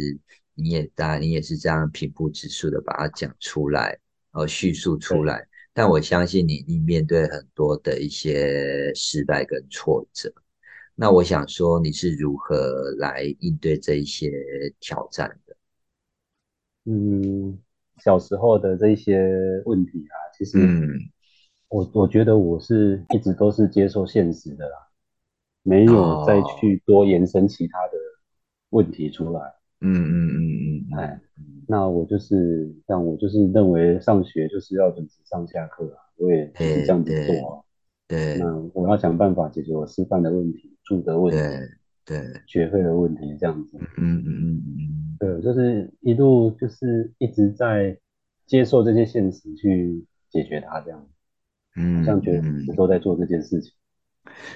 [0.54, 4.00] 你也当然你也是这样平铺直述的把它讲出来，
[4.32, 5.49] 呃，叙述出来。
[5.80, 10.30] 但我相信你一定面对很多的一些失败跟挫折。
[10.94, 14.30] 那我想说，你是如何来应对这一些
[14.82, 15.56] 挑战的？
[16.84, 17.58] 嗯，
[18.04, 19.24] 小时候的这些
[19.64, 21.00] 问题啊，其实嗯
[21.70, 24.76] 我我觉得我是一直都是接受现实的啦，
[25.64, 27.94] 没有再去多延伸其他的
[28.72, 29.40] 问题出来。
[29.80, 31.22] 嗯嗯嗯嗯，哎，
[31.68, 37.62] 那我就是像我就是认为上学就是要准时上下课啊，我也是这样子做啊。
[38.08, 41.38] 对，那我要想办法解决我吃饭的问题、住的问题、
[42.06, 43.78] 对对，学费的问题，这样子。
[43.98, 47.96] 嗯嗯嗯嗯，对，就是一路就是一直在
[48.48, 51.08] 接受这些现实去解决它，这样。
[51.76, 53.72] 嗯，好像觉得一直都在做这件事情。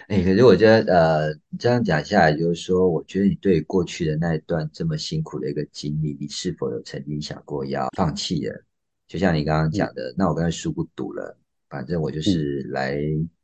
[0.08, 8.64] 哎、可是我觉得，呃，这样讲下来，就是说，我觉得你对过去的那一段这么辛苦的一个经历，你是否有曾经想过要放弃了？
[9.08, 11.38] 就像你刚刚讲的，那我刚才书不读了，
[11.70, 12.98] 反正我就是来、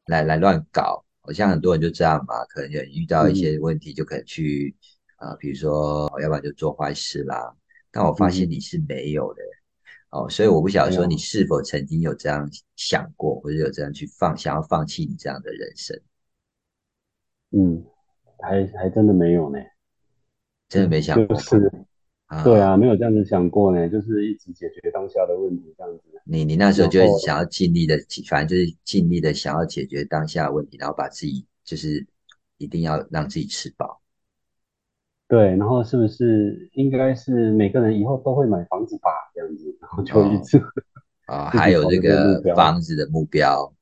[0.05, 1.03] 来来乱搞。
[1.21, 4.75] 好像很多人就这样嘛，可能有遇到一些问题，就可能去
[5.17, 7.53] 啊、呃比如说，要不然就做坏事啦。
[7.91, 9.41] 但我发现你是没有的。
[10.11, 15.99] 哦，所以我不晓得说你是否曾经有这样想过，或者有这样去放，想要放弃你这样的人生。
[17.51, 17.83] 嗯，
[18.39, 19.59] 还还真的没有呢，
[20.67, 21.71] 真的没想过，就是，
[22.27, 26.03] 啊对啊，没有这样子想过呢，就是一直解决当下的问题这样子。
[26.25, 27.97] 你你那时候就想要尽力的，
[28.29, 32.05] 反正就是尽力的想要解决当下的问题，然后把自己就是
[32.57, 33.99] 一定要让自己吃饱。
[35.27, 39.09] 对，然后是不是应该是每个人以后都会买房子吧？
[39.33, 40.61] 这样子，然后就一直，
[41.25, 43.73] 啊， 还有这个房子的目标。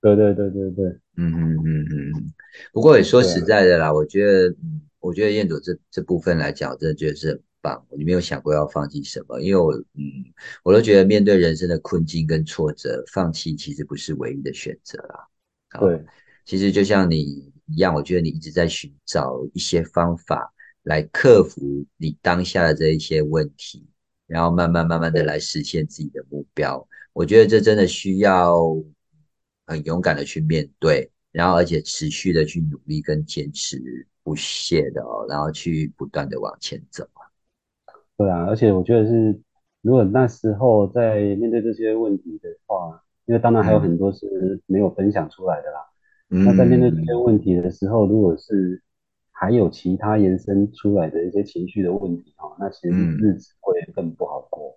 [0.00, 2.34] 对对对对对，嗯嗯嗯嗯。
[2.72, 7.86] 不过也说实在的啦，我觉得，嗯，我觉得彦祖这这部分来讲，真的觉得是很棒。
[7.96, 10.02] 你没有想过要放弃什么，因为我，嗯，
[10.62, 15.28] 我都觉得面对人生的困境跟挫折，放弃其实不是唯一的选择啦。
[15.70, 16.04] 好对，
[16.44, 17.20] 其实就像你
[17.66, 20.52] 一样，我觉得你一直在寻找一些方法
[20.84, 23.84] 来克服你当下的这一些问题，
[24.26, 26.86] 然后慢慢慢慢的来实现自己的目标。
[27.12, 28.56] 我觉得这真的需要
[29.66, 37.06] 很勇敢的去面对，然后而且持续的去努力跟坚持不懈的哦，然后去不断的往前走。
[38.16, 39.38] 对啊，而且我觉得是
[39.82, 45.80] 如果那时候在面对这些问题的话，因为当然还有很多是没有分享出来的啦。
[46.28, 48.82] 那在面对这些问题的时候，如果是
[49.30, 54.74] 还有其他延伸出来的一些情绪的问题哈，那其实日子会更不好过。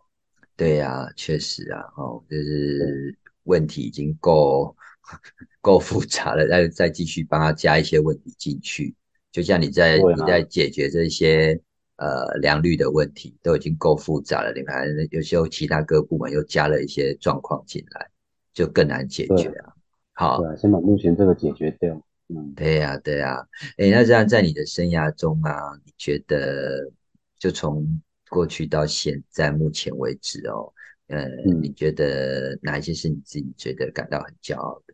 [0.55, 4.75] 对呀，确实啊，哦，就是问题已经够
[5.61, 8.95] 够复杂了，再再继续帮他加一些问题进去，
[9.31, 11.59] 就像你在你在解决这些
[11.97, 18.09] 呃良率的问题，都已经够复杂了，你看有时候其他各部门又加了一些状况进来，
[18.53, 19.73] 就更难解决啊。
[20.13, 22.01] 好，先把目前这个解决掉。
[22.27, 23.47] 嗯，对呀，对呀。
[23.77, 25.53] 哎，那这样在你的生涯中啊，
[25.83, 26.91] 你觉得
[27.39, 30.71] 就从过去到现在目前为止哦，
[31.07, 31.27] 呃，
[31.59, 34.93] 你觉得哪一些是你自己觉得感到很骄傲的？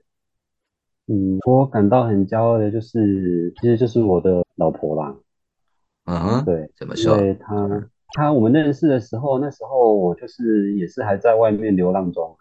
[1.08, 5.16] 嗯，我感到很骄傲的就是，其实就是我的老婆啦。
[6.06, 7.18] 嗯哼，对，怎么说？
[7.18, 12.36] 因为她，她我们认识的时候，那时候我就是也是还在外面流浪中。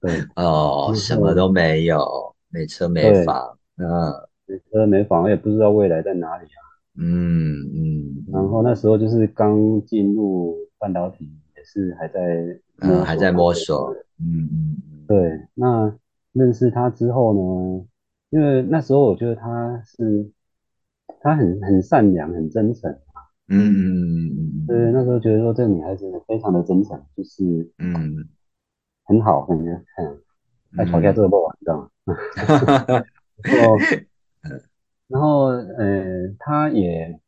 [0.00, 4.12] 对 哦，什么都没有，没车没房，嗯，
[4.46, 6.58] 没车没房，也不知道未来在哪里啊。
[6.98, 8.24] 嗯嗯。
[8.32, 13.92] 然后那时候就是刚进入半导体，也是还在嗯还在摸索。
[14.20, 15.04] 嗯嗯。
[15.08, 15.92] 对，那
[16.36, 17.86] 认识他之后呢，
[18.30, 20.30] 因为那时候我觉得他是
[21.20, 23.24] 他很很善良，很真诚啊。
[23.48, 24.66] 嗯嗯嗯嗯。
[24.66, 27.44] 对，那时候觉得说这个女孩子非常的真诚，就是
[27.78, 28.28] 嗯。
[29.08, 30.18] 很好，感觉嗯，
[30.72, 31.88] 来吵架这个不玩，知道吗？
[33.46, 33.78] 然后，
[35.06, 35.44] 然后，
[35.78, 37.20] 呃，她也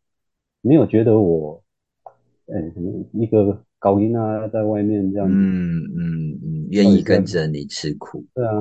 [0.61, 1.63] 没有觉得我，
[2.47, 2.61] 呃，
[3.13, 8.53] 一个高音啊，在外面这样子，嗯嗯嗯，愿意跟着你吃苦，对啊，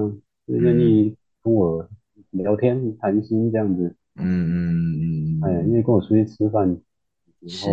[0.55, 1.87] 愿意跟我
[2.31, 6.79] 聊天谈心这样子，嗯嗯嗯，哎，愿意跟我出去吃饭，
[7.47, 7.69] 是，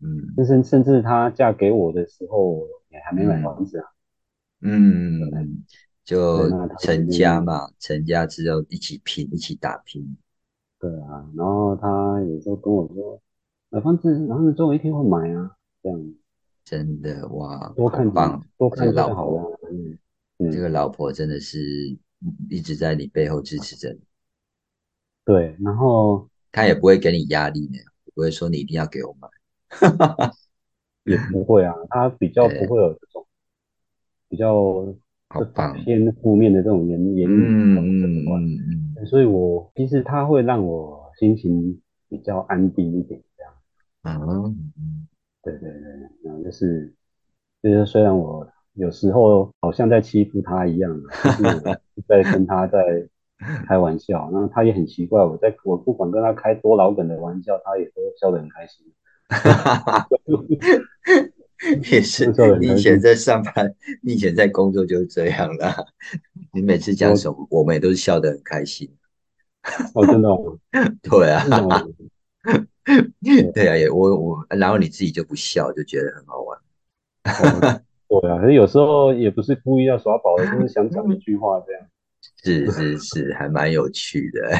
[0.00, 3.84] 嗯，甚至甚至她嫁给我的时候，也还没买房子啊。
[4.62, 5.20] 嗯，
[6.04, 6.48] 就
[6.78, 10.16] 成家嘛，成家之后一起拼，一起打拼。
[10.78, 13.20] 对啊，然后她有时候跟我说，
[13.70, 16.14] 买房子，然后总有一天会买啊，这样。
[16.64, 19.96] 真的哇，多看棒，多看老婆，嗯，
[20.38, 21.58] 这个老婆真的是
[22.50, 24.00] 一直在你背后支持着你。
[25.24, 27.78] 对，然后他也不会给你压力呢，
[28.14, 29.28] 不会说你一定要给我买。
[31.04, 33.26] 也不会啊，他比较不会有这种。
[34.28, 34.92] 比较
[35.84, 43.52] 偏负面的这种言言语，嗯嗯嗯，所以我其实它会让我心情比较安定一点，这样。
[44.26, 45.06] 嗯
[45.44, 45.78] 对对对，
[46.24, 46.92] 嗯，就是
[47.62, 48.44] 就是虽然我
[48.76, 51.42] 有时候好像在欺负他一样，就是
[52.06, 52.78] 在跟他在
[53.66, 58.86] 开玩笑，然后他也很奇怪，我在我不管跟他开多老梗的玩笑，他也都笑得很开心。
[61.90, 62.26] 也是，
[62.60, 65.74] 你以前在上班，你以前在工作就是这样啦。
[66.52, 68.94] 你每次讲什么，我们也都是笑得很开心。
[69.94, 70.28] 哦，真的？
[71.02, 71.44] 对啊，
[73.54, 76.60] 对啊，也我我，然后你自己就不笑，就觉得很好玩。
[78.08, 81.86] 对啊，可是有时候也不是故意要耍宝的，就是想讲一句话这样。
[82.42, 84.50] 是是是，还蛮有趣的。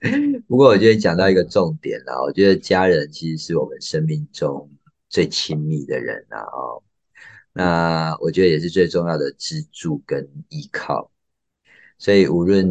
[0.48, 4.70] 不过我觉得讲到一个重点啦，我觉得家人其实是我们生命中。
[5.10, 6.82] 最亲密的人啊，哦，
[7.54, 11.10] 那我觉得也是最重要的支柱跟依靠。
[11.96, 12.68] 所以无论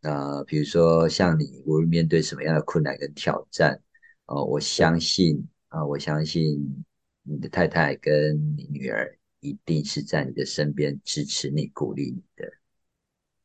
[0.00, 3.78] 呃，比如说像你，无论面对什么样的困难跟挑战，
[4.24, 6.84] 哦，我相信啊，我相信
[7.22, 12.52] 你的太太跟你女儿一定是在你的身边支持你、鼓励你的。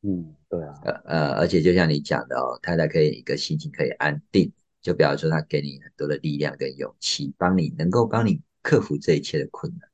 [0.02, 4.52] 嗯，对啊，呃呃，而且就像你讲的哦，太太可以一个心情可以安定。
[4.82, 9.90] 就比方说，他给你很多的力量跟勇气，帮你能够帮你克服这一切的困难。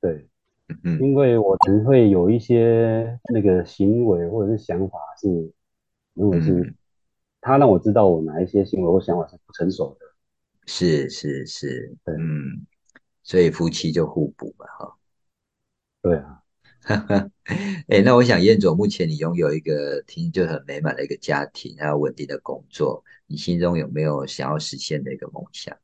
[0.00, 0.28] 对，
[0.82, 5.28] 嗯，因为我可能会有一些那个行为或者是想法是，
[6.14, 6.74] 如果是
[7.40, 10.06] 他让我知道我哪一些行为或想法是不成熟的。
[10.66, 12.66] 是是是，嗯，
[13.22, 14.96] 所以夫妻就互补嘛，哈。
[16.02, 16.36] 对啊。
[17.88, 25.76] 哎，那我想燕总，目前你拥有一个听就很美满的一个家庭，还有稳定的工作，你心中有没有想要实现的一个梦想？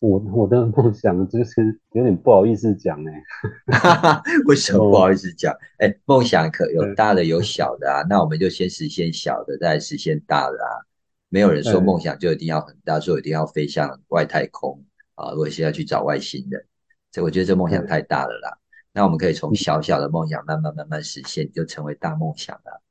[0.00, 5.54] 我我的梦想就是有点不好意思讲哎， 为什么不好意思讲？
[5.78, 10.82] 哎，梦想可有大的有小的啊，那我们就先实现小的，再实现大的啊。
[11.28, 14.84] 没有人说梦想就一定要很大，说一定要飞向外太空
[15.14, 16.66] 啊，或者是要去找外星人，
[17.12, 18.58] 这我觉得这梦想太大了啦。
[18.92, 22.82] 那我们可以从小小的梦想慢慢慢慢实现，就成为大梦想了。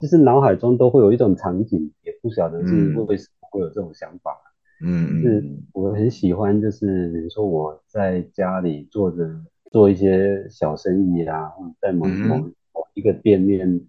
[0.00, 2.74] 就是脑海中都会有一种场景，也不晓得是
[3.06, 4.36] 为什么会有这种想法。
[4.84, 9.26] 嗯是嗯我很喜欢，就是比如说我在家里做着
[9.70, 13.80] 做一些小生意啊，或者在某某嗯某一个店面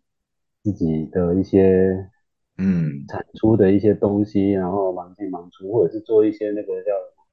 [0.63, 2.09] 自己的一些
[2.57, 6.91] 嗯产出的一些东西，然后忙进忙出，或者是做一些那个叫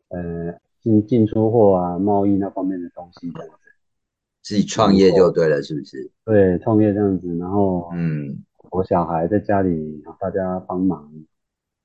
[0.09, 3.55] 呃进进出货啊、贸易那方面的东西这样子。
[4.43, 6.13] 自己创业就对了，是不是？
[6.27, 11.11] 对，创业这样子，然后嗯我小孩在家里，大家帮忙，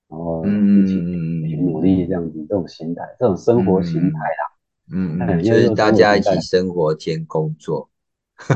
[0.10, 4.44] 然后一起嗯一起努力这样子，这种心态，这种生活形态啦。
[4.92, 7.90] 嗯嗯，就是大家一起生活兼工作。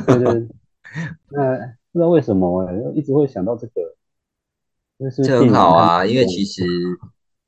[0.05, 0.47] 对对，
[1.31, 1.57] 那
[1.91, 3.95] 不知道为什么我，一直会想到这个，
[4.99, 6.63] 就是这很好啊，因为其实，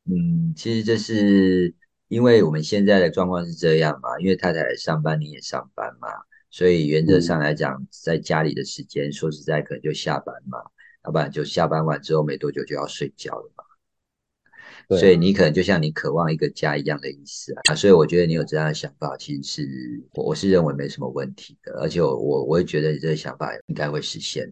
[0.06, 1.74] 嗯，其实这是
[2.16, 6.07] 因为我们现在的状况是这样嘛，因为太太也上班，你也上班嘛，
[6.49, 10.57] 所以原则上嗯，来讲，在家里的时间，说实在可能就下班嘛，
[11.03, 19.70] 要不然就下班完之后没多久就要睡觉了嘛，所以你可能就像你渴望一个家一样的意思啊，啊所以我觉得你有这样的想法，其实是
[20.13, 24.49] 我我是认为没什么问题的，而且我我我会觉得你这个想法应该会实现。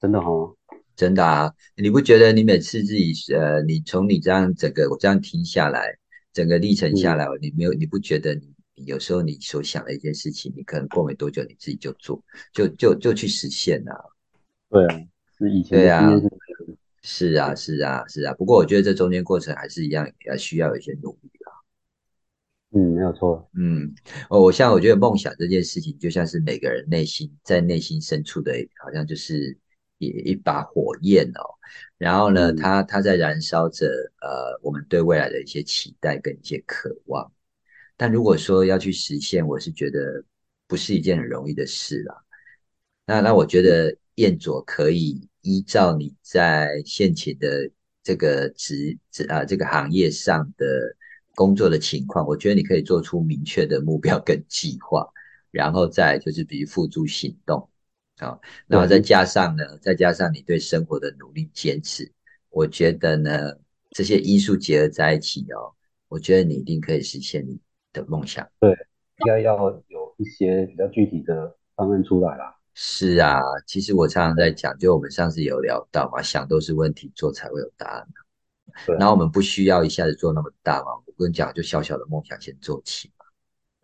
[0.00, 0.52] 真的哦，
[0.96, 5.96] 真的啊，你不觉得你每次自己呃，你从你这样整个我这样听下来，
[6.34, 12.22] 整个历程下嗯，来，你没有你不觉得你你有时候你所想的一件事情，你可能过没多久你自己就做，
[12.52, 14.12] 就就就去实现了。
[14.68, 15.00] 对啊，
[15.38, 16.10] 是以前对啊，
[17.00, 18.34] 是啊，是啊，是啊。
[18.34, 21.52] 不过我觉得这中间过程还是一样，要需要有一些努力啦。
[22.76, 23.94] 嗯，没有错，嗯，
[24.28, 29.56] 哦，我像我觉得梦想这件事情，就像是每个人内心在内心深处的，好像就是
[29.98, 31.42] 一一把火焰哦。
[31.98, 33.86] 然后呢，嗯，它它在燃烧着
[34.20, 37.32] 呃我们对未来的一些期待跟一些渴望。
[37.96, 40.24] 但如果说要去实现，我是觉得
[40.66, 42.16] 不是一件很容易的事啦。
[43.06, 47.70] 那那我觉得燕佐可以依照你在现前的
[48.02, 50.96] 这个职职啊这个行业上的
[51.34, 55.06] 工作的情况，我觉得你可以做出明确的目标跟计划，
[55.50, 57.68] 然后再就是比如付诸行动，
[58.18, 62.10] 好，然后再，加上呢，再加上你对生活的努力坚持，
[62.50, 63.52] 我觉得呢
[63.90, 65.74] 这些因素结合在一起哦，
[66.08, 67.58] 我觉得你一定可以实现你
[67.92, 68.48] 的梦想。
[68.60, 69.56] 对，应该要
[69.88, 78.06] 有一些比较具体的方案出来啦，是啊，其实我常常在讲，就我们上次有聊到嘛，想都是问题，做才会有答案
[78.98, 83.13] 然后我们不需要一下子做那么大嘛，我跟你讲，就小小的梦想先做起嘛，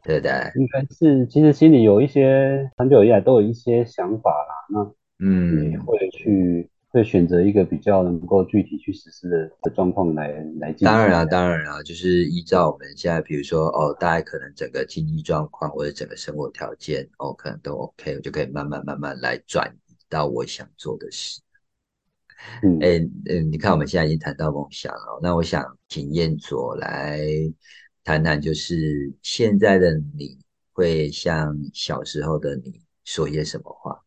[0.03, 0.33] 对不对？
[0.57, 10.29] 应该是其实心里有一些很久以来都有一些想法啦，那也嗯，会去会选择一个比较能够具体去实施的的状况来
[10.59, 11.45] 来进当然啦，行这样。
[11.45, 21.41] 当然啦，就是依照我们现在，比如说哦，大家可能整个经济状况或者整个生活条件哦，可能都 OK，我就可以慢慢慢慢来转移到我想做的事。
[22.63, 22.99] 嗯，哎，
[23.29, 27.21] 嗯，你看我们现在已经谈到梦想了，那我想请燕佐来
[28.03, 30.39] 谈谈，就是现在的你
[30.73, 34.03] 会向小时候的你说些什么话？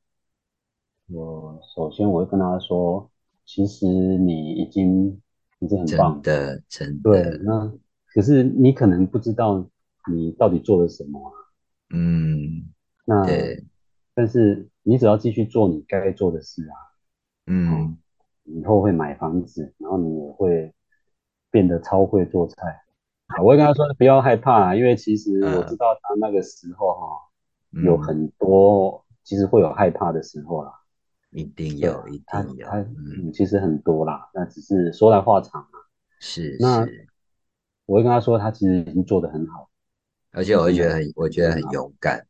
[1.09, 3.09] 我首先我会跟他说，
[3.45, 5.21] 其实你已经
[5.59, 7.71] 已经很棒，真的，真对，那
[8.13, 9.69] 可是你可能不知道
[10.11, 11.33] 你到底做了什么啊，
[11.93, 12.73] 嗯，
[13.05, 13.63] 那对，
[14.15, 16.75] 但是你只要继续做你该做的事啊，
[17.45, 17.97] 哦，嗯
[18.45, 20.73] 以后会买房子，然后你也会
[21.51, 22.82] 变得超会做菜。
[23.35, 27.07] 啊我会跟他说不要害怕啊，因为其实我知呃，道他那个时候哈、
[27.83, 30.71] 有嗯，很多其实会有害怕的时候啦。
[31.31, 32.95] 一定有，一定有，他嗯，
[33.27, 35.69] 嗯，其实很多啦，那只是说来话长啊。
[36.19, 37.07] 是那是，
[37.87, 39.67] 我会跟他说，他其实已经做得很好，
[40.31, 41.61] 而且我会觉得很，我觉得很。
[41.71, 42.25] 勇敢，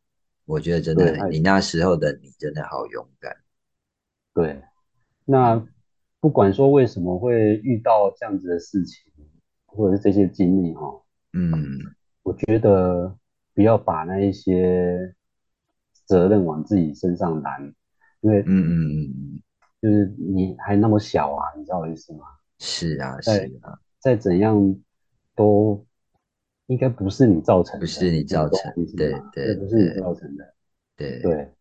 [0.46, 3.36] 我觉得真的，很，你那时候的你真的好勇敢，
[4.34, 4.62] 对，
[5.26, 5.68] 那嗯
[6.22, 9.12] 不管说为什么会遇到这样子的事情，
[9.76, 11.02] 或者是这些经历哈，
[11.34, 11.62] 嗯。
[12.24, 13.14] 我觉得
[13.54, 15.14] 不要把那一些
[16.06, 17.62] 责任往自己身上揽，
[18.22, 19.42] 因为嗯嗯嗯，
[19.82, 22.24] 就是你还那么小啊，你知道我意思吗？
[22.60, 23.30] 是啊是
[23.62, 24.74] 啊，再怎样
[25.36, 25.86] 都
[26.68, 29.12] 应该不是你造成的，不是你你造成，懂我意思对？
[29.34, 30.54] 这对不是你造成的，
[30.96, 31.54] 对，对，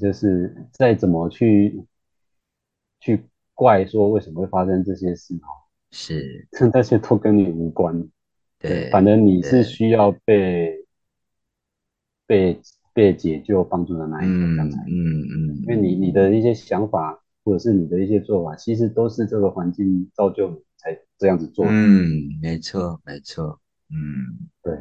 [0.00, 1.86] 就是再怎么去
[2.98, 3.24] 去
[3.54, 5.61] 怪说为什么会发生这些事哦，
[5.92, 8.08] 是，那些都跟你无关，
[8.58, 10.84] 对，反正你是，需要被
[12.26, 12.60] 被
[12.94, 21.66] 被解救帮助的那一个，嗯嗯嗯因为你你的一些想法或者是你的一些做法，其实都是这个环境造就你才这样子做。
[21.66, 24.48] 的，嗯，没错没错，嗯。
[24.62, 24.78] 对，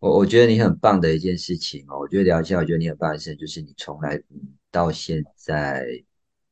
[0.00, 5.84] 我我觉得你很棒的一件事情哦，我觉得聊一下，我觉得你很棒的事情就是你从来嗯到现在，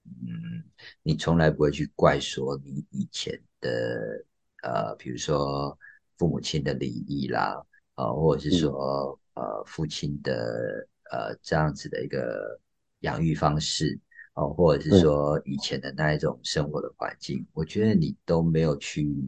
[0.06, 0.64] 嗯，
[1.02, 4.22] 你从来不会去怪说你以前的
[4.62, 5.76] 呃，比如说
[6.18, 12.60] 父母亲的礼仪啦，啊，或者是说呃父亲的呃这样子的一个
[13.00, 13.98] 养育方式，
[14.34, 19.26] 哦，或者是说以前的那一种生活的环境，我觉得你都没有去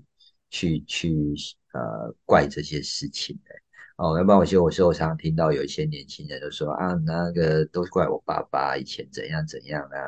[0.50, 1.34] 去去
[1.72, 3.54] 呃怪这些事情的。
[3.96, 9.98] 哦，要不然我记得我时候常常听到有一些年轻人就说啊，那个都怪我爸爸以前怎样怎样啊，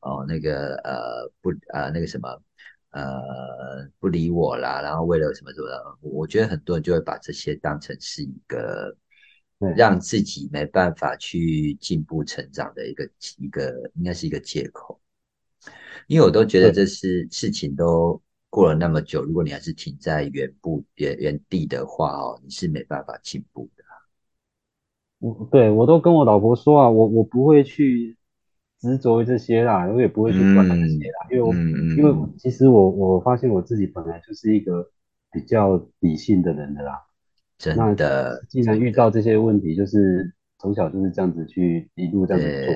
[0.00, 2.28] 哦，那个呃不呃那个什么
[2.90, 8.96] 呃不理我啦，然后为了什么什么，我觉得很多人就会把这些当成是一个
[9.76, 15.00] 让自己没办法去进步成长的一个一个应该是一个借口，
[16.06, 18.20] 因为我都觉得这是事情都。
[18.52, 23.84] 过了那么久，如果你还是停在原步原原地的话哦，你是没办法进步的。
[25.20, 28.16] 我对我都跟我老婆说啊，我我不会去
[28.80, 34.90] 执着于这些啦，我也不会去管那些啦，因为我因为其实我我发现我自己本来就是一个
[35.30, 37.02] 比较理性的人的啦。
[37.58, 42.74] 真的，既然遇到这些问题，就是从小就是这样子去一路这样子做。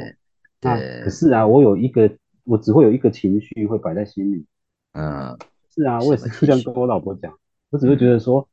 [0.61, 2.11] 那可是啊，我有一个，
[2.45, 4.47] 我只会有一个情绪会摆在心里，
[4.93, 5.37] 嗯。
[5.75, 7.37] 是啊，我也是这样跟我老婆讲，
[7.71, 8.47] 我只会觉得说，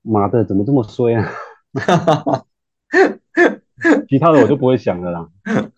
[0.00, 1.30] 妈的，怎么这么衰啊？
[4.08, 5.28] 其他的我就不会想了啦。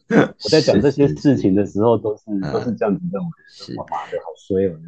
[0.44, 4.78] 我在讲这些事情的时候，都是都是这样子认为，是妈的好衰哦。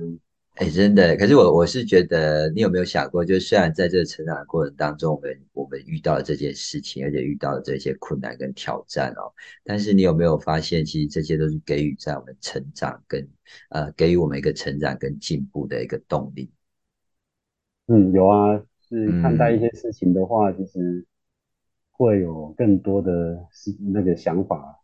[0.57, 9.33] 哎，真的，可是我我是觉得，你有没有想过，就是虽然在这个成长的过程当中，我们我们遇到了这件事情，而且遇到了这些困难跟挑战哦，
[9.65, 13.27] 但是你有没有发现，其实这些都是给予在我们成长跟
[13.71, 16.51] 呃，给予我们一个成长跟进步的一个动力。
[17.87, 21.07] 嗯，有啊，是看待一些事情的话，其实
[21.93, 24.80] 会有更多的是那个想法。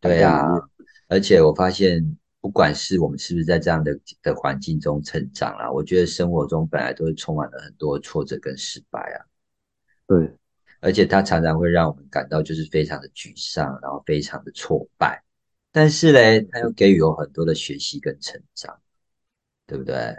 [0.00, 0.46] 对啊，
[1.08, 2.16] 而且我发现。
[2.38, 9.18] 不管是我们是不是在这样的的环境中成长啦，我觉得生活中本来都是充满了很多挫折跟失败啊。
[10.06, 10.32] 对，
[10.78, 15.20] 而且它常常会让我们感到就是非常的沮丧，然后非常的挫败。
[15.72, 18.78] 但是嘞，它又给予我很多的学习跟成长，
[19.66, 20.14] 对不对？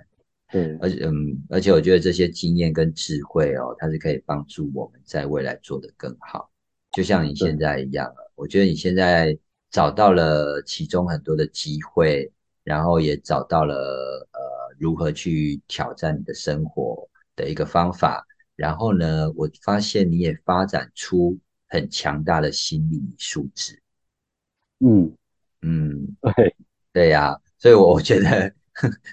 [0.51, 6.51] 对，而且嗯，而且我觉得这些经验跟智慧哦，它是可以帮助我们在未来做得更好。
[6.91, 9.38] 就像你现在一样我觉得你现在。
[9.70, 12.32] 找到了其中很多的机会，
[12.63, 13.76] 然后也找到了
[14.32, 18.26] 呃如何去挑战你的生活的一个方法。
[18.55, 21.38] 然后呢，我发现你也发展出
[21.68, 23.80] 很强大的心理素质。
[24.80, 25.13] 嗯
[25.61, 26.55] 嗯，对
[26.93, 28.53] 对呀，所以我觉得，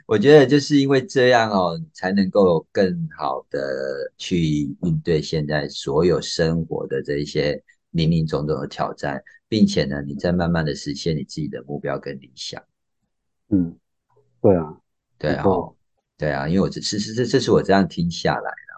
[0.06, 4.40] 我觉得就是因为这样哦，才能够更好的去
[4.82, 9.22] 应对现在所有生活的这一些林林总总的挑战。
[9.54, 12.60] 并且呢，你在慢慢的实现你自己的目标跟理想。
[13.50, 13.78] 嗯，
[14.42, 14.80] 对啊，
[15.16, 15.44] 对啊，
[16.18, 18.74] 对啊，因为我这是是这这是我这样听下来啊，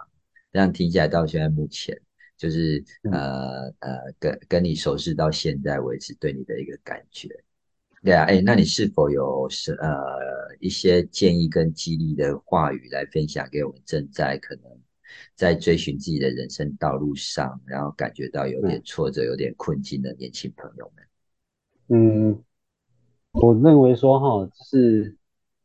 [0.53, 1.99] 这样听起来到现在目前
[2.37, 7.27] 就是呃呃跟跟你熟识到现在为止对你的一个感觉。
[8.03, 9.89] 对啊，哎，那你是否有是呃
[10.61, 14.65] 一些建议跟激励的话语来分享给我们正在可能？
[15.35, 21.07] 在追寻自己的人生道路上，然后感觉到有点挫折、有点困境的年轻朋友们，
[21.89, 22.43] 嗯，
[23.33, 25.17] 我认为说哈，就是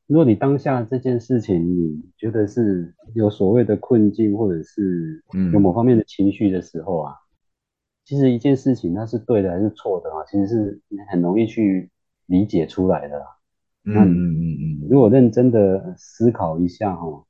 [0.07, 5.23] 如果你当下这件事情你觉得是有所谓的困境，或者是
[5.53, 7.13] 有某方面的情绪的时候啊，
[8.05, 11.89] 其实一件事情它是对的还是错的啊，其实是很容易去
[12.25, 13.25] 理解出来的。
[13.83, 17.25] 嗯嗯嗯嗯，如果认真的思考一下哈。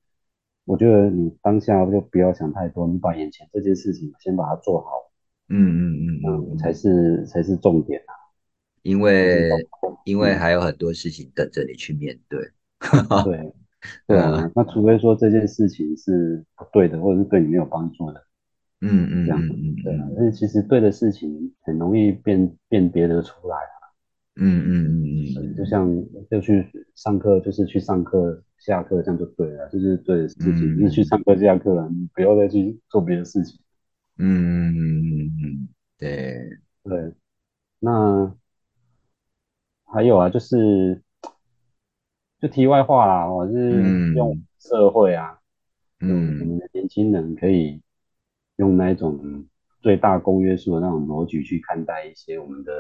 [0.72, 4.90] 我觉得你当下就不要想太多，你把眼前这件事情先把它做好，
[5.50, 8.16] 嗯嗯嗯嗯，才是才是重点啊。
[8.82, 9.50] 因为
[10.06, 12.40] 因为还有很多事情等着你去面对。
[13.26, 13.54] 对
[14.08, 18.24] 对啊， 那除非说这件事情是不对的，或者是对你没有帮助的，
[18.80, 19.42] 嗯嗯，这样
[19.84, 20.08] 对啊。
[20.16, 23.76] 但是其实对的事情很容易辨辨别得出来啊。
[24.38, 25.04] 嗯嗯嗯
[25.36, 26.66] 嗯，就像就去
[26.96, 28.42] 上课，就是去上课。
[28.62, 33.60] 下课这样就对了，就是对的事情，就是去上课下课了，你不要再去做别的事情。
[34.20, 36.48] 嗯，对
[36.84, 37.12] 对。
[37.80, 38.32] 那
[39.86, 41.02] 还有啊，就是
[42.40, 45.40] 就题外话啦，我是用社会啊，
[46.00, 47.82] 嗯，我们的年轻人可以
[48.58, 49.44] 用那种
[49.82, 52.72] 最大公约数的那种逻辑去看待一些我们的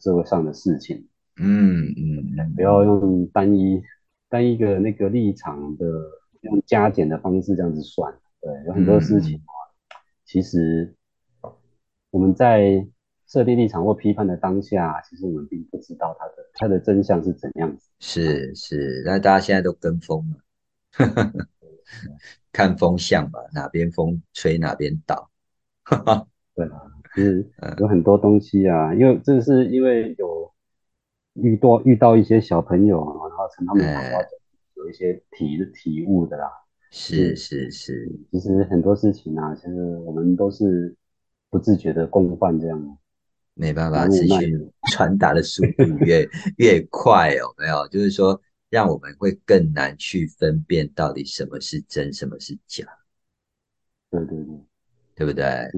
[0.00, 1.06] 社会上的事情。
[1.36, 3.80] 嗯嗯，不要用单一。
[4.32, 5.84] 单一个那个立场的
[6.40, 8.10] 用加减的方式这样子算，
[8.40, 9.52] 对，有很多事情啊，
[10.24, 10.94] 其实
[12.10, 12.86] 我们在
[13.26, 17.90] 设定立场或批判的当下，其实我们并不知道它的它的真相是怎样子。
[18.00, 20.38] 是是，那大家现在都跟风了，
[22.52, 25.28] 看风向吧，哪边风吹哪边倒。
[26.54, 26.80] 对啊，
[27.14, 30.50] 就是有很多东西啊，因为这是因为有
[31.34, 33.28] 遇到遇到一些小朋友啊，
[33.58, 34.38] 然后从他们谈话中
[34.74, 36.50] 有一些体体悟的啦。
[36.90, 40.94] 是是是，其实很多事情啊，其实我们都是
[41.48, 42.98] 不自觉的共犯这样。
[43.54, 47.88] 没办法，资讯传达的速度越 越快，哦没有？
[47.88, 48.38] 就是说，
[48.68, 52.86] 让我们会更难去分辨到底什么是真，什么是假。
[54.10, 54.60] 对对对，
[55.14, 55.70] 对不对？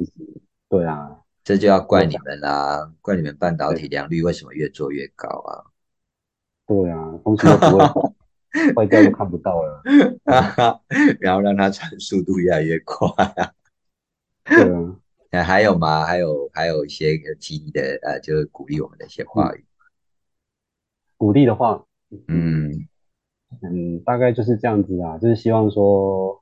[0.69, 5.63] 对啊，这就要怪你们啦，怪你们半导体良率为什么越做越高啊？
[6.69, 7.85] 对啊，东西都不会
[8.75, 9.83] 坏掉都看不到了，
[11.21, 13.07] 然后让它传速度越来越快
[13.37, 13.53] 啊。
[14.45, 15.01] 对啊。
[15.45, 16.05] 还有吗？
[16.05, 19.65] 还有还有一些激励的呃，就是鼓励我们的一些话语。
[21.17, 21.85] 鼓励的话，
[22.29, 22.71] 嗯
[23.63, 26.41] 嗯，大概就是这样子啊，就是希望说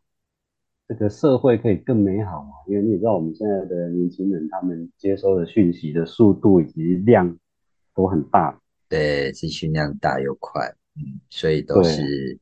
[0.89, 2.51] 这个社会可以更美好嘛。
[2.67, 7.39] 因为你也知道，我们现在的年轻人，他们接收的讯息的速度以及量
[7.95, 8.61] 都很大，
[8.93, 12.39] 对，资讯量大又快，嗯，所以都是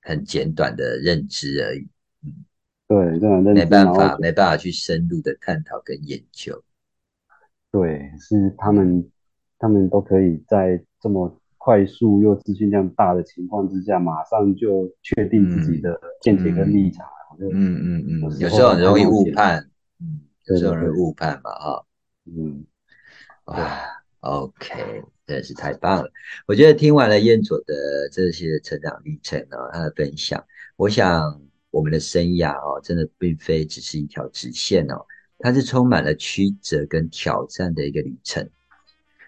[0.00, 1.86] 很简短的认知而已，
[2.24, 2.44] 嗯。
[2.88, 6.64] 对，这样没办法，没办法去深入的探讨跟研究。
[7.70, 9.08] 对，是他们，
[9.58, 17.06] 他们都可以在这么快速又资讯量大的情况之下，马上就确定自己的见解跟立场。
[17.38, 19.70] 嗯嗯嗯，有时候很容易误判，
[20.00, 21.84] 嗯，有时候容易误判嘛，哈，
[22.24, 22.64] 嗯，
[23.44, 23.80] 哇
[24.20, 26.10] ，OK，真的是太棒了。
[26.46, 30.44] 我觉得听完了燕佐的这些成长历程呢，他的分享，
[30.76, 31.40] 我想。
[31.72, 35.06] 我们的生涯哦，真的并非只是一条直线哦，
[35.38, 38.50] 它是充满了曲折跟挑战的一个旅程。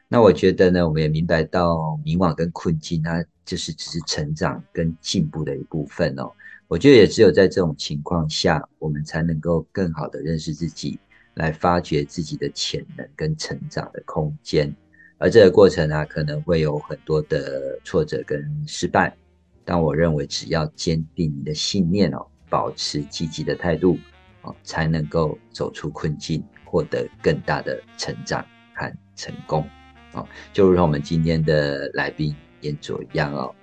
[0.08, 6.32] 那我觉得呢，我们也明白到迷惘跟困境，它就是只是成长跟进步的一部分哦。
[6.66, 10.98] 我觉得也只有在这种情况下，我们才能够更好的认识自己，
[11.34, 14.74] 来发掘自己的潜能跟成长的空间。
[15.22, 19.16] 而这个过程啊，可能会有很多的挫折跟失败，
[19.64, 22.26] 但我认为只要坚定你的信念哦。
[22.50, 23.96] 保持积极的态度，
[24.42, 28.44] 哦，才能够走出困境，获得更大的成长
[28.74, 29.64] 和成功，
[30.12, 33.54] 哦，就如同我们今天的来宾燕佐一样哦，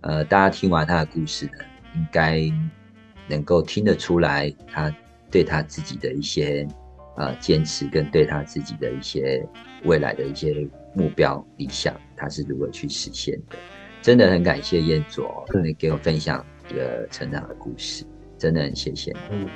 [0.00, 1.52] 呃，大家听完他的故事呢，
[1.94, 2.40] 应该
[3.28, 4.90] 能够听得出来，他
[5.30, 6.66] 对他自己的一些
[7.18, 9.46] 呃坚持，跟对他自己的一些
[9.84, 10.66] 未来的一些
[10.98, 13.56] 目标理想，他是如何去实现的。
[14.02, 18.04] 真的很感谢燕卓，可能给我分享一个成长的故事。
[18.36, 19.18] 真的很谢谢你。
[19.30, 19.46] 嗯，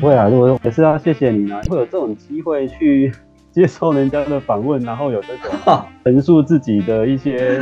[0.00, 1.60] 不会啊，我也是要谢谢你呢。
[1.68, 3.12] 会有这种机会去
[3.50, 7.60] 接受人家的访问，然后有这种陈述自己的一些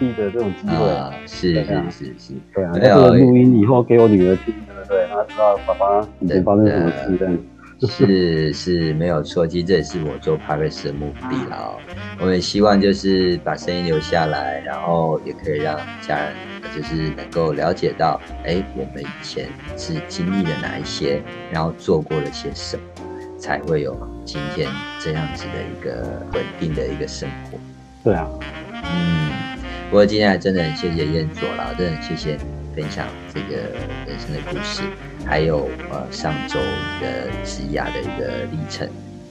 [0.00, 2.72] 历的这种机会啊，是是是是，对啊。
[2.74, 5.06] 这个录音以后给我女儿听，对不对？
[5.08, 7.38] 她知道爸爸以前发生什么事，这样。
[7.86, 11.56] 是是没有错，其实这也是我做 p a r s 的目的啦。
[11.58, 11.78] 哦，
[12.18, 16.34] 我们希望就是把声音留下来，然后也可以让家人
[16.76, 22.82] 就是能够了解到，哎，我们以前是经历了哪一些，然后做过了些什么，
[23.38, 24.68] 才会有今天
[24.98, 27.58] 这样子的一个稳定的一个生活。
[28.04, 28.28] 对啊，
[28.84, 29.58] 嗯，
[29.88, 33.56] 不过今天还真的很谢谢燕佐啦，真的很谢谢你分享这个
[34.06, 34.82] 人生的故事。
[35.26, 36.58] 还有呃上周
[37.00, 38.88] 的职涯的一个历程，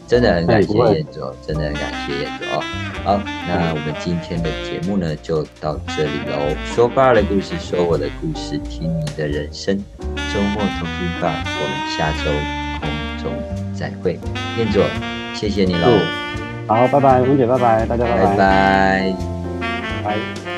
[0.08, 2.64] 真的很感谢燕卓，真的很感谢燕卓哦。
[3.04, 6.56] 好，那我们今天的节目呢就到这里喽。
[6.66, 9.78] 说爸的故事，说我的故事，听你的人生。
[10.34, 12.32] 周末同听吧，我们下周
[12.80, 12.90] 空
[13.24, 14.20] 中再会。
[14.58, 14.84] 燕卓，
[15.34, 15.88] 谢谢你喽。
[16.68, 18.26] 好，拜拜，吴姐，拜拜，大家拜拜。
[18.26, 19.16] 拜拜。
[20.04, 20.49] 拜。